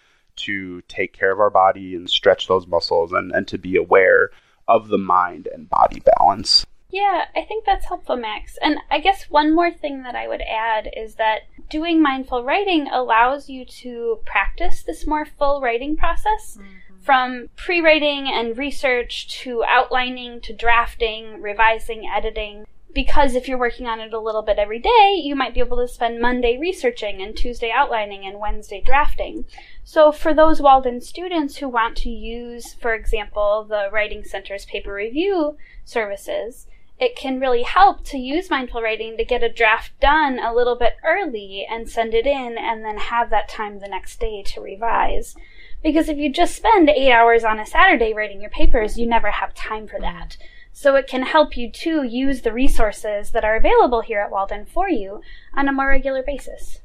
to 0.44 0.82
take 0.82 1.12
care 1.12 1.32
of 1.32 1.40
our 1.40 1.50
body 1.50 1.94
and 1.94 2.08
stretch 2.08 2.48
those 2.48 2.66
muscles 2.66 3.12
and, 3.12 3.32
and 3.32 3.46
to 3.48 3.58
be 3.58 3.76
aware 3.76 4.30
of 4.68 4.88
the 4.88 4.98
mind 4.98 5.48
and 5.52 5.68
body 5.68 6.00
balance. 6.16 6.66
Yeah, 6.90 7.26
I 7.36 7.42
think 7.42 7.64
that's 7.64 7.86
helpful, 7.86 8.16
Max. 8.16 8.58
And 8.60 8.78
I 8.90 8.98
guess 8.98 9.30
one 9.30 9.54
more 9.54 9.70
thing 9.70 10.02
that 10.02 10.16
I 10.16 10.26
would 10.26 10.42
add 10.42 10.88
is 10.96 11.14
that 11.16 11.42
doing 11.68 12.02
mindful 12.02 12.42
writing 12.44 12.88
allows 12.88 13.48
you 13.48 13.64
to 13.64 14.18
practice 14.26 14.82
this 14.82 15.06
more 15.06 15.24
full 15.24 15.60
writing 15.60 15.96
process. 15.96 16.58
Mm-hmm. 16.58 16.76
From 17.00 17.48
pre 17.56 17.80
writing 17.80 18.28
and 18.28 18.58
research 18.58 19.28
to 19.40 19.64
outlining 19.64 20.42
to 20.42 20.52
drafting, 20.52 21.40
revising, 21.40 22.06
editing 22.06 22.66
because 22.94 23.34
if 23.34 23.46
you're 23.46 23.58
working 23.58 23.86
on 23.86 24.00
it 24.00 24.12
a 24.12 24.20
little 24.20 24.42
bit 24.42 24.58
every 24.58 24.78
day, 24.78 25.20
you 25.22 25.34
might 25.36 25.54
be 25.54 25.60
able 25.60 25.76
to 25.78 25.88
spend 25.88 26.20
Monday 26.20 26.58
researching 26.58 27.22
and 27.22 27.36
Tuesday 27.36 27.70
outlining 27.70 28.24
and 28.24 28.40
Wednesday 28.40 28.82
drafting. 28.84 29.44
So 29.84 30.12
for 30.12 30.34
those 30.34 30.60
Walden 30.60 31.00
students 31.00 31.56
who 31.56 31.68
want 31.68 31.96
to 31.98 32.10
use, 32.10 32.74
for 32.74 32.94
example, 32.94 33.64
the 33.68 33.88
Writing 33.92 34.24
Center's 34.24 34.64
paper 34.64 34.92
review 34.92 35.56
services, 35.84 36.66
it 37.00 37.16
can 37.16 37.40
really 37.40 37.62
help 37.62 38.04
to 38.04 38.18
use 38.18 38.50
mindful 38.50 38.82
writing 38.82 39.16
to 39.16 39.24
get 39.24 39.42
a 39.42 39.48
draft 39.48 39.98
done 40.00 40.38
a 40.38 40.54
little 40.54 40.76
bit 40.76 40.96
early 41.02 41.66
and 41.68 41.88
send 41.88 42.12
it 42.12 42.26
in 42.26 42.58
and 42.58 42.84
then 42.84 42.98
have 42.98 43.30
that 43.30 43.48
time 43.48 43.78
the 43.78 43.88
next 43.88 44.20
day 44.20 44.42
to 44.42 44.60
revise. 44.60 45.34
Because 45.82 46.10
if 46.10 46.18
you 46.18 46.30
just 46.30 46.54
spend 46.54 46.90
eight 46.90 47.10
hours 47.10 47.42
on 47.42 47.58
a 47.58 47.64
Saturday 47.64 48.12
writing 48.12 48.42
your 48.42 48.50
papers, 48.50 48.98
you 48.98 49.06
never 49.06 49.30
have 49.30 49.54
time 49.54 49.88
for 49.88 49.98
that. 49.98 50.36
So 50.72 50.94
it 50.94 51.06
can 51.06 51.22
help 51.22 51.56
you 51.56 51.70
to 51.70 52.02
use 52.02 52.42
the 52.42 52.52
resources 52.52 53.32
that 53.32 53.44
are 53.44 53.56
available 53.56 54.00
here 54.00 54.20
at 54.20 54.30
Walden 54.30 54.66
for 54.66 54.88
you 54.88 55.20
on 55.54 55.68
a 55.68 55.72
more 55.72 55.88
regular 55.88 56.22
basis. 56.22 56.80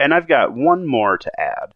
And 0.00 0.14
I've 0.14 0.28
got 0.28 0.54
one 0.54 0.86
more 0.86 1.16
to 1.18 1.40
add. 1.40 1.74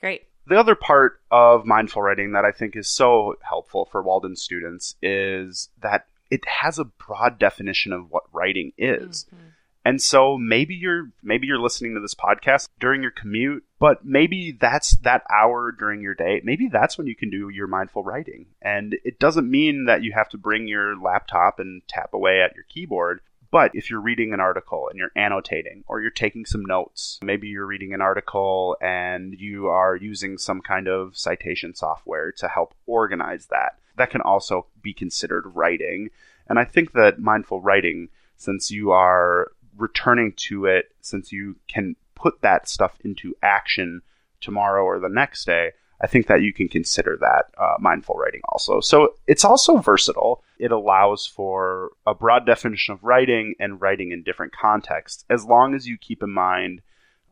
Great. 0.00 0.22
The 0.46 0.58
other 0.58 0.74
part 0.74 1.20
of 1.30 1.66
mindful 1.66 2.02
writing 2.02 2.32
that 2.32 2.44
I 2.44 2.52
think 2.52 2.76
is 2.76 2.88
so 2.88 3.34
helpful 3.42 3.88
for 3.90 4.02
Walden 4.02 4.36
students 4.36 4.94
is 5.02 5.70
that 5.82 6.06
it 6.30 6.44
has 6.46 6.78
a 6.78 6.84
broad 6.84 7.38
definition 7.38 7.92
of 7.92 8.10
what 8.10 8.24
writing 8.32 8.72
is. 8.78 9.26
Mm-hmm. 9.34 9.46
And 9.86 10.02
so 10.02 10.36
maybe 10.36 10.74
you're 10.74 11.12
maybe 11.22 11.46
you're 11.46 11.60
listening 11.60 11.94
to 11.94 12.00
this 12.00 12.12
podcast 12.12 12.66
during 12.80 13.02
your 13.02 13.12
commute, 13.12 13.62
but 13.78 14.04
maybe 14.04 14.50
that's 14.50 14.96
that 15.02 15.22
hour 15.32 15.70
during 15.70 16.00
your 16.00 16.16
day. 16.16 16.40
Maybe 16.42 16.68
that's 16.68 16.98
when 16.98 17.06
you 17.06 17.14
can 17.14 17.30
do 17.30 17.50
your 17.50 17.68
mindful 17.68 18.02
writing. 18.02 18.46
And 18.60 18.96
it 19.04 19.20
doesn't 19.20 19.48
mean 19.48 19.84
that 19.84 20.02
you 20.02 20.12
have 20.12 20.28
to 20.30 20.38
bring 20.38 20.66
your 20.66 21.00
laptop 21.00 21.60
and 21.60 21.86
tap 21.86 22.14
away 22.14 22.42
at 22.42 22.56
your 22.56 22.64
keyboard. 22.68 23.20
But 23.52 23.70
if 23.74 23.88
you're 23.88 24.00
reading 24.00 24.34
an 24.34 24.40
article 24.40 24.88
and 24.90 24.98
you're 24.98 25.12
annotating 25.14 25.84
or 25.86 26.00
you're 26.00 26.10
taking 26.10 26.46
some 26.46 26.64
notes, 26.64 27.20
maybe 27.22 27.46
you're 27.46 27.64
reading 27.64 27.94
an 27.94 28.02
article 28.02 28.76
and 28.80 29.38
you 29.38 29.68
are 29.68 29.94
using 29.94 30.36
some 30.36 30.62
kind 30.62 30.88
of 30.88 31.16
citation 31.16 31.76
software 31.76 32.32
to 32.38 32.48
help 32.48 32.74
organize 32.86 33.46
that, 33.52 33.78
that 33.94 34.10
can 34.10 34.20
also 34.20 34.66
be 34.82 34.92
considered 34.92 35.44
writing. 35.54 36.10
And 36.48 36.58
I 36.58 36.64
think 36.64 36.90
that 36.94 37.20
mindful 37.20 37.60
writing, 37.60 38.08
since 38.36 38.70
you 38.70 38.90
are 38.90 39.52
returning 39.76 40.32
to 40.36 40.66
it 40.66 40.86
since 41.00 41.32
you 41.32 41.56
can 41.68 41.96
put 42.14 42.40
that 42.42 42.68
stuff 42.68 42.96
into 43.04 43.34
action 43.42 44.02
tomorrow 44.40 44.84
or 44.84 44.98
the 44.98 45.08
next 45.08 45.44
day, 45.44 45.72
I 46.00 46.06
think 46.06 46.26
that 46.26 46.42
you 46.42 46.52
can 46.52 46.68
consider 46.68 47.16
that 47.20 47.44
uh, 47.58 47.76
mindful 47.78 48.16
writing 48.16 48.42
also. 48.50 48.80
So 48.80 49.14
it's 49.26 49.44
also 49.44 49.78
versatile. 49.78 50.42
It 50.58 50.72
allows 50.72 51.26
for 51.26 51.90
a 52.06 52.14
broad 52.14 52.44
definition 52.44 52.92
of 52.92 53.02
writing 53.02 53.54
and 53.58 53.80
writing 53.80 54.12
in 54.12 54.22
different 54.22 54.52
contexts, 54.52 55.24
as 55.30 55.44
long 55.44 55.74
as 55.74 55.86
you 55.86 55.96
keep 55.96 56.22
in 56.22 56.30
mind 56.30 56.82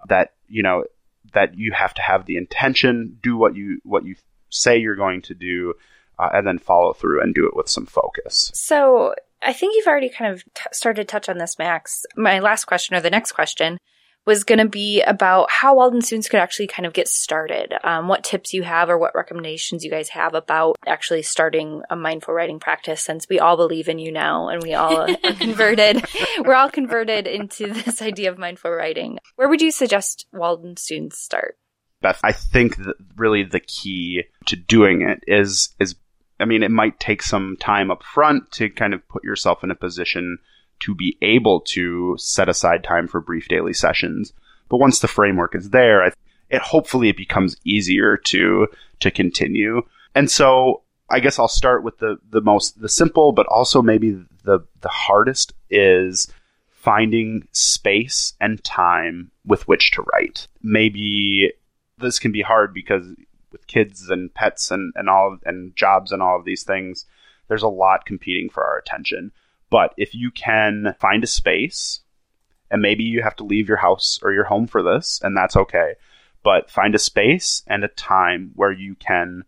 that 0.09 0.35
you 0.49 0.63
know 0.63 0.85
that 1.33 1.57
you 1.57 1.73
have 1.73 1.95
to 1.95 2.03
have 2.03 2.27
the 2.27 2.37
intention, 2.37 3.19
do 3.23 3.37
what 3.37 3.55
you 3.55 3.81
what 3.85 4.05
you 4.05 4.17
say 4.51 4.79
you're 4.79 4.97
going 4.97 5.21
to 5.23 5.35
do, 5.35 5.75
uh, 6.19 6.31
and 6.33 6.47
then 6.47 6.59
follow 6.59 6.93
through 6.93 7.21
and 7.23 7.35
do 7.35 7.47
it 7.47 7.57
with 7.57 7.69
some 7.69 7.87
focus. 7.87 8.51
So 8.55 9.15
I 9.45 9.53
think 9.53 9.77
you've 9.77 9.87
already 9.87 10.09
kind 10.09 10.33
of 10.33 10.43
t- 10.55 10.63
started 10.73 11.03
to 11.03 11.11
touch 11.11 11.29
on 11.29 11.39
this, 11.39 11.59
Max. 11.59 12.05
My 12.17 12.39
last 12.41 12.65
question, 12.65 12.97
or 12.97 13.01
the 13.01 13.11
next 13.11 13.33
question, 13.33 13.79
was 14.27 14.45
going 14.45 14.59
to 14.59 14.69
be 14.69 15.03
about 15.03 15.51
how 15.51 15.77
Walden 15.77 16.01
students 16.01 16.29
could 16.29 16.41
actually 16.41 16.67
kind 16.67 16.87
of 16.87 16.95
get 16.95 17.09
started. 17.09 17.75
Um, 17.85 18.09
what 18.09 18.25
tips 18.25 18.55
you 18.55 18.63
have, 18.63 18.89
or 18.89 18.97
what 18.97 19.15
recommendations 19.15 19.85
you 19.85 19.91
guys 19.91 20.09
have 20.11 20.35
about 20.35 20.77
actually 20.87 21.23
starting 21.23 21.83
a 21.91 21.97
mindful 21.97 22.33
writing 22.33 22.59
practice, 22.59 23.03
since 23.03 23.27
we 23.29 23.39
all 23.39 23.57
believe 23.57 23.89
in 23.89 23.99
you 23.99 24.11
now, 24.11 24.49
and 24.49 24.63
we 24.63 24.73
all 24.73 25.03
are 25.03 25.17
converted. 25.39 26.05
We're 26.45 26.55
all 26.55 26.71
converted 26.71 27.27
into 27.27 27.73
this 27.73 28.01
idea 28.01 28.31
of 28.31 28.39
mindful 28.39 28.71
writing. 28.71 29.19
Where 29.37 29.49
would 29.49 29.61
you 29.61 29.71
suggest 29.71 30.27
Walden 30.33 30.77
students 30.77 31.19
start? 31.19 31.59
Beth, 32.01 32.21
I 32.23 32.33
think 32.33 32.77
that 32.77 32.97
really 33.17 33.45
the 33.45 33.61
key 33.61 34.25
to 34.47 34.57
doing 34.57 35.03
it 35.03 35.21
is 35.27 35.75
is 35.81 35.95
I 36.41 36.45
mean, 36.45 36.63
it 36.63 36.71
might 36.71 36.99
take 36.99 37.23
some 37.23 37.57
time 37.61 37.91
up 37.91 38.03
front 38.03 38.51
to 38.53 38.69
kind 38.71 38.95
of 38.95 39.07
put 39.09 39.25
yourself 39.25 39.63
in 39.63 39.71
a 39.71 39.77
position 39.77 40.39
to 40.81 40.95
be 40.95 41.17
able 41.23 41.61
to 41.61 42.17
set 42.19 42.49
aside 42.49 42.83
time 42.83 43.07
for 43.07 43.21
brief 43.21 43.49
daily 43.49 43.73
sessions. 43.73 44.33
But 44.69 44.79
once 44.79 44.99
the 44.99 45.09
framework 45.09 45.55
is 45.55 45.71
there, 45.71 46.05
it 46.51 46.63
hopefully 46.63 47.09
it 47.09 47.17
becomes 47.17 47.57
easier 47.65 48.17
to 48.17 48.67
to 49.01 49.11
continue. 49.11 49.83
And 50.15 50.31
so 50.31 50.83
I 51.11 51.21
guess 51.21 51.39
I'll 51.39 51.49
start 51.49 51.85
with 51.85 51.99
the 51.99 52.19
the 52.31 52.41
most 52.41 52.81
the 52.81 52.89
simple, 52.89 53.33
but 53.33 53.47
also 53.47 53.83
maybe 53.83 54.11
the 54.45 54.61
the 54.81 54.89
hardest 54.89 55.53
is 55.71 56.33
finding 56.71 57.49
space 57.53 58.35
and 58.41 58.63
time 58.63 59.31
with 59.47 59.67
which 59.67 59.91
to 59.93 60.05
write. 60.13 60.49
Maybe 60.63 61.53
this 61.99 62.19
can 62.19 62.33
be 62.33 62.43
hard 62.43 62.75
because 62.75 63.07
with 63.55 63.67
kids 63.67 64.11
and 64.11 64.35
pets 64.35 64.71
and, 64.71 64.93
and 64.97 65.09
all 65.09 65.39
and 65.47 65.75
jobs 65.77 66.13
and 66.13 66.21
all 66.21 66.39
of 66.39 66.45
these 66.45 66.65
things, 66.65 67.07
there's 67.49 67.63
a 67.63 67.69
lot 67.69 68.05
competing 68.05 68.51
for 68.51 68.63
our 68.63 68.77
attention. 68.77 69.33
But 69.71 69.95
if 69.97 70.15
you 70.15 70.31
can 70.31 70.95
find 70.99 71.25
a 71.25 71.29
space, 71.29 72.01
and 72.71 72.83
maybe 72.83 73.05
you 73.05 73.23
have 73.23 73.37
to 73.37 73.45
leave 73.45 73.69
your 73.69 73.79
house 73.79 74.19
or 74.23 74.33
your 74.33 74.45
home 74.45 74.67
for 74.67 74.83
this, 74.83 75.21
and 75.23 75.37
that's 75.37 75.57
okay, 75.57 75.95
but 76.43 76.71
find 76.71 76.95
a 76.95 76.99
space 76.99 77.63
and 77.67 77.85
a 77.85 77.89
time 77.89 78.51
where 78.57 78.73
you 78.73 78.97
can 78.97 79.45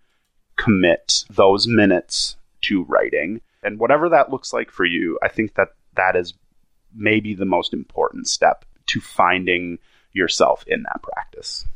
commit 0.57 1.25
those 1.29 1.67
minutes 1.67 2.37
to 2.63 2.85
writing. 2.85 3.41
And 3.63 3.79
whatever 3.79 4.09
that 4.09 4.31
looks 4.31 4.53
like 4.53 4.71
for 4.71 4.85
you, 4.85 5.19
I 5.23 5.29
think 5.29 5.55
that 5.55 5.71
that 5.95 6.17
is 6.17 6.35
maybe 6.95 7.35
the 7.35 7.45
most 7.45 7.75
important 7.75 8.29
step 8.29 8.65
to 8.87 9.01
finding 9.01 9.79
yourself 10.13 10.65
in 10.67 10.85
that 10.85 11.03
practice. 11.03 11.67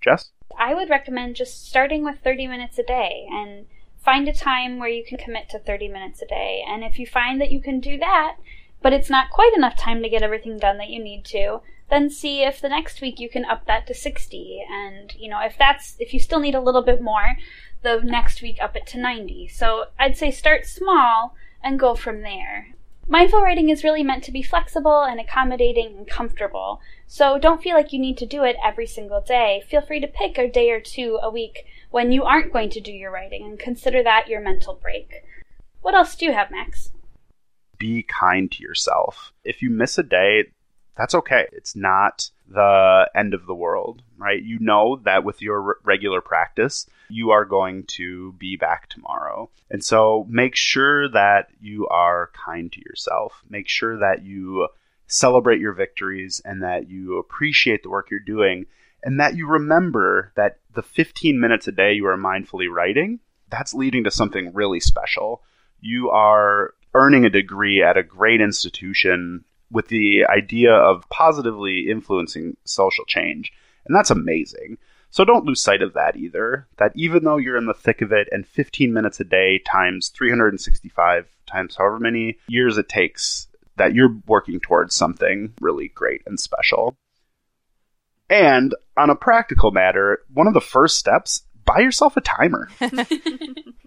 Jess? 0.00 0.30
I 0.58 0.74
would 0.74 0.90
recommend 0.90 1.36
just 1.36 1.66
starting 1.66 2.04
with 2.04 2.20
30 2.22 2.46
minutes 2.46 2.78
a 2.78 2.82
day 2.82 3.26
and 3.30 3.66
find 4.04 4.28
a 4.28 4.32
time 4.32 4.78
where 4.78 4.88
you 4.88 5.04
can 5.04 5.18
commit 5.18 5.48
to 5.50 5.58
30 5.58 5.88
minutes 5.88 6.22
a 6.22 6.26
day. 6.26 6.62
And 6.66 6.84
if 6.84 6.98
you 6.98 7.06
find 7.06 7.40
that 7.40 7.50
you 7.50 7.60
can 7.60 7.80
do 7.80 7.98
that, 7.98 8.36
but 8.82 8.92
it's 8.92 9.10
not 9.10 9.30
quite 9.30 9.54
enough 9.56 9.76
time 9.76 10.02
to 10.02 10.08
get 10.08 10.22
everything 10.22 10.58
done 10.58 10.76
that 10.78 10.90
you 10.90 11.02
need 11.02 11.24
to, 11.26 11.60
then 11.90 12.10
see 12.10 12.42
if 12.42 12.60
the 12.60 12.68
next 12.68 13.00
week 13.00 13.18
you 13.18 13.28
can 13.28 13.44
up 13.44 13.66
that 13.66 13.86
to 13.86 13.94
60. 13.94 14.62
And, 14.70 15.14
you 15.18 15.28
know, 15.30 15.40
if 15.40 15.56
that's, 15.58 15.96
if 15.98 16.12
you 16.12 16.20
still 16.20 16.40
need 16.40 16.54
a 16.54 16.60
little 16.60 16.82
bit 16.82 17.00
more, 17.00 17.36
the 17.82 18.00
next 18.02 18.42
week 18.42 18.58
up 18.60 18.76
it 18.76 18.86
to 18.88 18.98
90. 18.98 19.48
So 19.48 19.86
I'd 19.98 20.16
say 20.16 20.30
start 20.30 20.66
small 20.66 21.34
and 21.62 21.78
go 21.78 21.94
from 21.94 22.22
there. 22.22 22.73
Mindful 23.06 23.42
writing 23.42 23.68
is 23.68 23.84
really 23.84 24.02
meant 24.02 24.24
to 24.24 24.32
be 24.32 24.42
flexible 24.42 25.02
and 25.02 25.20
accommodating 25.20 25.94
and 25.98 26.08
comfortable. 26.08 26.80
So 27.06 27.38
don't 27.38 27.62
feel 27.62 27.76
like 27.76 27.92
you 27.92 27.98
need 27.98 28.16
to 28.18 28.26
do 28.26 28.44
it 28.44 28.56
every 28.64 28.86
single 28.86 29.20
day. 29.20 29.62
Feel 29.68 29.82
free 29.82 30.00
to 30.00 30.06
pick 30.06 30.38
a 30.38 30.50
day 30.50 30.70
or 30.70 30.80
two 30.80 31.18
a 31.22 31.30
week 31.30 31.66
when 31.90 32.12
you 32.12 32.24
aren't 32.24 32.52
going 32.52 32.70
to 32.70 32.80
do 32.80 32.92
your 32.92 33.10
writing 33.10 33.44
and 33.44 33.58
consider 33.58 34.02
that 34.02 34.28
your 34.28 34.40
mental 34.40 34.74
break. 34.74 35.22
What 35.82 35.94
else 35.94 36.16
do 36.16 36.24
you 36.24 36.32
have, 36.32 36.50
Max? 36.50 36.92
Be 37.76 38.02
kind 38.02 38.50
to 38.50 38.62
yourself. 38.62 39.32
If 39.44 39.60
you 39.60 39.68
miss 39.68 39.98
a 39.98 40.02
day, 40.02 40.44
that's 40.96 41.14
okay. 41.14 41.46
It's 41.52 41.76
not 41.76 42.30
the 42.48 43.10
end 43.14 43.34
of 43.34 43.44
the 43.46 43.54
world, 43.54 44.02
right? 44.24 44.42
You 44.42 44.58
know 44.58 45.00
that 45.04 45.22
with 45.24 45.42
your 45.42 45.78
regular 45.84 46.20
practice, 46.20 46.88
you 47.10 47.30
are 47.30 47.44
going 47.44 47.84
to 47.98 48.32
be 48.32 48.56
back 48.56 48.88
tomorrow. 48.88 49.50
And 49.70 49.84
so 49.84 50.26
make 50.30 50.56
sure 50.56 51.08
that 51.10 51.48
you 51.60 51.86
are 51.88 52.30
kind 52.46 52.72
to 52.72 52.80
yourself. 52.80 53.42
Make 53.50 53.68
sure 53.68 53.98
that 53.98 54.24
you 54.24 54.68
celebrate 55.06 55.60
your 55.60 55.74
victories 55.74 56.40
and 56.44 56.62
that 56.62 56.88
you 56.88 57.18
appreciate 57.18 57.82
the 57.82 57.90
work 57.90 58.10
you're 58.10 58.20
doing 58.20 58.66
and 59.02 59.20
that 59.20 59.36
you 59.36 59.46
remember 59.46 60.32
that 60.34 60.58
the 60.74 60.82
15 60.82 61.38
minutes 61.38 61.68
a 61.68 61.72
day 61.72 61.92
you 61.92 62.06
are 62.06 62.16
mindfully 62.16 62.70
writing, 62.70 63.20
that's 63.50 63.74
leading 63.74 64.04
to 64.04 64.10
something 64.10 64.52
really 64.54 64.80
special. 64.80 65.42
You 65.80 66.08
are 66.10 66.74
earning 66.94 67.26
a 67.26 67.30
degree 67.30 67.82
at 67.82 67.98
a 67.98 68.02
great 68.02 68.40
institution 68.40 69.44
with 69.70 69.88
the 69.88 70.24
idea 70.24 70.72
of 70.72 71.08
positively 71.10 71.90
influencing 71.90 72.56
social 72.64 73.04
change. 73.04 73.52
And 73.86 73.94
that's 73.94 74.10
amazing. 74.10 74.78
So 75.10 75.24
don't 75.24 75.44
lose 75.44 75.60
sight 75.60 75.82
of 75.82 75.94
that 75.94 76.16
either. 76.16 76.66
That 76.78 76.92
even 76.96 77.24
though 77.24 77.36
you're 77.36 77.56
in 77.56 77.66
the 77.66 77.74
thick 77.74 78.02
of 78.02 78.12
it 78.12 78.28
and 78.32 78.46
15 78.46 78.92
minutes 78.92 79.20
a 79.20 79.24
day 79.24 79.60
times 79.60 80.08
365 80.08 81.28
times 81.46 81.76
however 81.76 82.00
many 82.00 82.38
years 82.48 82.78
it 82.78 82.88
takes, 82.88 83.46
that 83.76 83.94
you're 83.94 84.16
working 84.26 84.60
towards 84.60 84.94
something 84.94 85.52
really 85.60 85.88
great 85.88 86.22
and 86.26 86.38
special. 86.40 86.96
And 88.28 88.74
on 88.96 89.10
a 89.10 89.14
practical 89.14 89.70
matter, 89.70 90.20
one 90.32 90.46
of 90.46 90.54
the 90.54 90.60
first 90.60 90.98
steps, 90.98 91.42
buy 91.64 91.80
yourself 91.80 92.16
a 92.16 92.20
timer. 92.20 92.68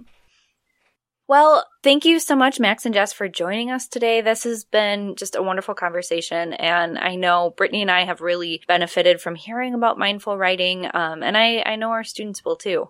Well, 1.28 1.66
thank 1.84 2.06
you 2.06 2.20
so 2.20 2.38
much, 2.38 2.58
Max 2.58 2.86
and 2.86 2.94
Jess, 2.94 3.12
for 3.12 3.28
joining 3.28 3.70
us 3.70 3.88
today. 3.88 4.22
This 4.22 4.46
has 4.46 4.63
been 4.63 5.16
just 5.18 5.36
a 5.36 5.44
wonderful 5.44 5.76
conversation. 5.76 6.54
And 6.54 6.98
I 6.98 7.16
know 7.16 7.54
Brittany 7.58 7.82
and 7.82 7.92
I 7.92 8.06
have 8.06 8.22
really 8.22 8.62
benefited 8.66 9.20
from 9.20 9.36
hearing 9.36 9.74
about 9.74 10.00
mindful 10.00 10.38
writing. 10.38 10.90
Um, 10.94 11.24
and 11.24 11.36
I, 11.36 11.63
I 11.66 11.76
know 11.76 11.90
our 11.90 12.06
students 12.06 12.46
will 12.46 12.56
too. 12.56 12.90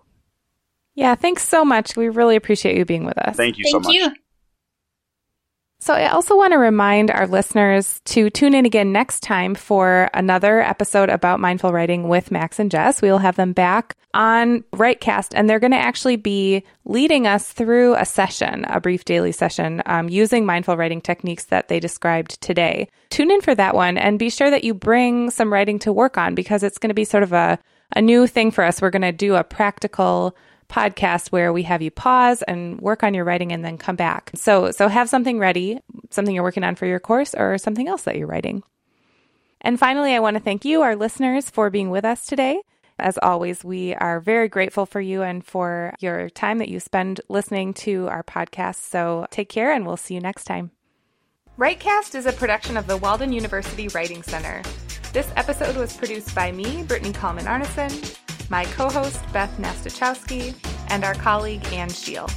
Yeah, 0.94 1.16
thanks 1.16 1.46
so 1.46 1.64
much. 1.64 1.96
We 1.96 2.08
really 2.08 2.36
appreciate 2.36 2.76
you 2.76 2.84
being 2.84 3.04
with 3.04 3.18
us. 3.18 3.36
Thank 3.36 3.58
you 3.58 3.64
Thank 3.64 3.84
so 3.84 3.88
much. 3.88 3.94
you. 3.94 4.12
So, 5.88 5.94
I 5.94 6.08
also 6.08 6.36
want 6.36 6.52
to 6.52 6.58
remind 6.58 7.10
our 7.10 7.26
listeners 7.26 8.02
to 8.04 8.28
tune 8.28 8.52
in 8.52 8.66
again 8.66 8.92
next 8.92 9.22
time 9.22 9.54
for 9.54 10.10
another 10.12 10.60
episode 10.60 11.08
about 11.08 11.40
mindful 11.40 11.72
writing 11.72 12.08
with 12.08 12.30
Max 12.30 12.58
and 12.58 12.70
Jess. 12.70 13.00
We 13.00 13.10
will 13.10 13.16
have 13.16 13.36
them 13.36 13.54
back 13.54 13.96
on 14.12 14.64
Writecast, 14.74 15.28
and 15.34 15.48
they're 15.48 15.58
going 15.58 15.70
to 15.70 15.78
actually 15.78 16.16
be 16.16 16.62
leading 16.84 17.26
us 17.26 17.50
through 17.50 17.94
a 17.94 18.04
session, 18.04 18.66
a 18.68 18.82
brief 18.82 19.06
daily 19.06 19.32
session, 19.32 19.80
um, 19.86 20.10
using 20.10 20.44
mindful 20.44 20.76
writing 20.76 21.00
techniques 21.00 21.44
that 21.44 21.68
they 21.68 21.80
described 21.80 22.38
today. 22.42 22.86
Tune 23.08 23.30
in 23.30 23.40
for 23.40 23.54
that 23.54 23.74
one 23.74 23.96
and 23.96 24.18
be 24.18 24.28
sure 24.28 24.50
that 24.50 24.64
you 24.64 24.74
bring 24.74 25.30
some 25.30 25.50
writing 25.50 25.78
to 25.78 25.90
work 25.90 26.18
on 26.18 26.34
because 26.34 26.62
it's 26.62 26.76
going 26.76 26.90
to 26.90 26.94
be 26.94 27.06
sort 27.06 27.22
of 27.22 27.32
a, 27.32 27.58
a 27.96 28.02
new 28.02 28.26
thing 28.26 28.50
for 28.50 28.62
us. 28.62 28.82
We're 28.82 28.90
going 28.90 29.00
to 29.00 29.12
do 29.12 29.36
a 29.36 29.42
practical 29.42 30.36
podcast 30.68 31.28
where 31.28 31.52
we 31.52 31.62
have 31.64 31.82
you 31.82 31.90
pause 31.90 32.42
and 32.42 32.80
work 32.80 33.02
on 33.02 33.14
your 33.14 33.24
writing 33.24 33.52
and 33.52 33.64
then 33.64 33.78
come 33.78 33.96
back. 33.96 34.30
So 34.34 34.70
so 34.70 34.88
have 34.88 35.08
something 35.08 35.38
ready, 35.38 35.80
something 36.10 36.34
you're 36.34 36.44
working 36.44 36.64
on 36.64 36.74
for 36.74 36.86
your 36.86 37.00
course 37.00 37.34
or 37.34 37.58
something 37.58 37.88
else 37.88 38.02
that 38.02 38.16
you're 38.16 38.26
writing. 38.26 38.62
And 39.60 39.78
finally, 39.78 40.14
I 40.14 40.20
want 40.20 40.36
to 40.36 40.42
thank 40.42 40.64
you 40.64 40.82
our 40.82 40.94
listeners 40.94 41.50
for 41.50 41.70
being 41.70 41.90
with 41.90 42.04
us 42.04 42.26
today. 42.26 42.62
As 42.98 43.18
always, 43.18 43.64
we 43.64 43.94
are 43.94 44.20
very 44.20 44.48
grateful 44.48 44.84
for 44.84 45.00
you 45.00 45.22
and 45.22 45.44
for 45.44 45.94
your 46.00 46.28
time 46.30 46.58
that 46.58 46.68
you 46.68 46.80
spend 46.80 47.20
listening 47.28 47.72
to 47.74 48.08
our 48.08 48.24
podcast. 48.24 48.82
So 48.82 49.26
take 49.30 49.48
care 49.48 49.72
and 49.72 49.86
we'll 49.86 49.96
see 49.96 50.14
you 50.14 50.20
next 50.20 50.44
time. 50.44 50.72
Writecast 51.58 52.14
is 52.14 52.26
a 52.26 52.32
production 52.32 52.76
of 52.76 52.86
the 52.86 52.96
Walden 52.96 53.32
University 53.32 53.88
Writing 53.88 54.22
Center. 54.22 54.62
This 55.12 55.30
episode 55.36 55.76
was 55.76 55.96
produced 55.96 56.34
by 56.34 56.52
me, 56.52 56.82
Brittany 56.82 57.12
Kallman 57.12 57.46
Arneson, 57.46 58.16
my 58.50 58.64
co 58.64 58.88
host, 58.88 59.20
Beth 59.32 59.54
Nastachowski, 59.58 60.54
and 60.88 61.04
our 61.04 61.14
colleague, 61.14 61.64
Ann 61.72 61.88
Scheel. 61.88 62.28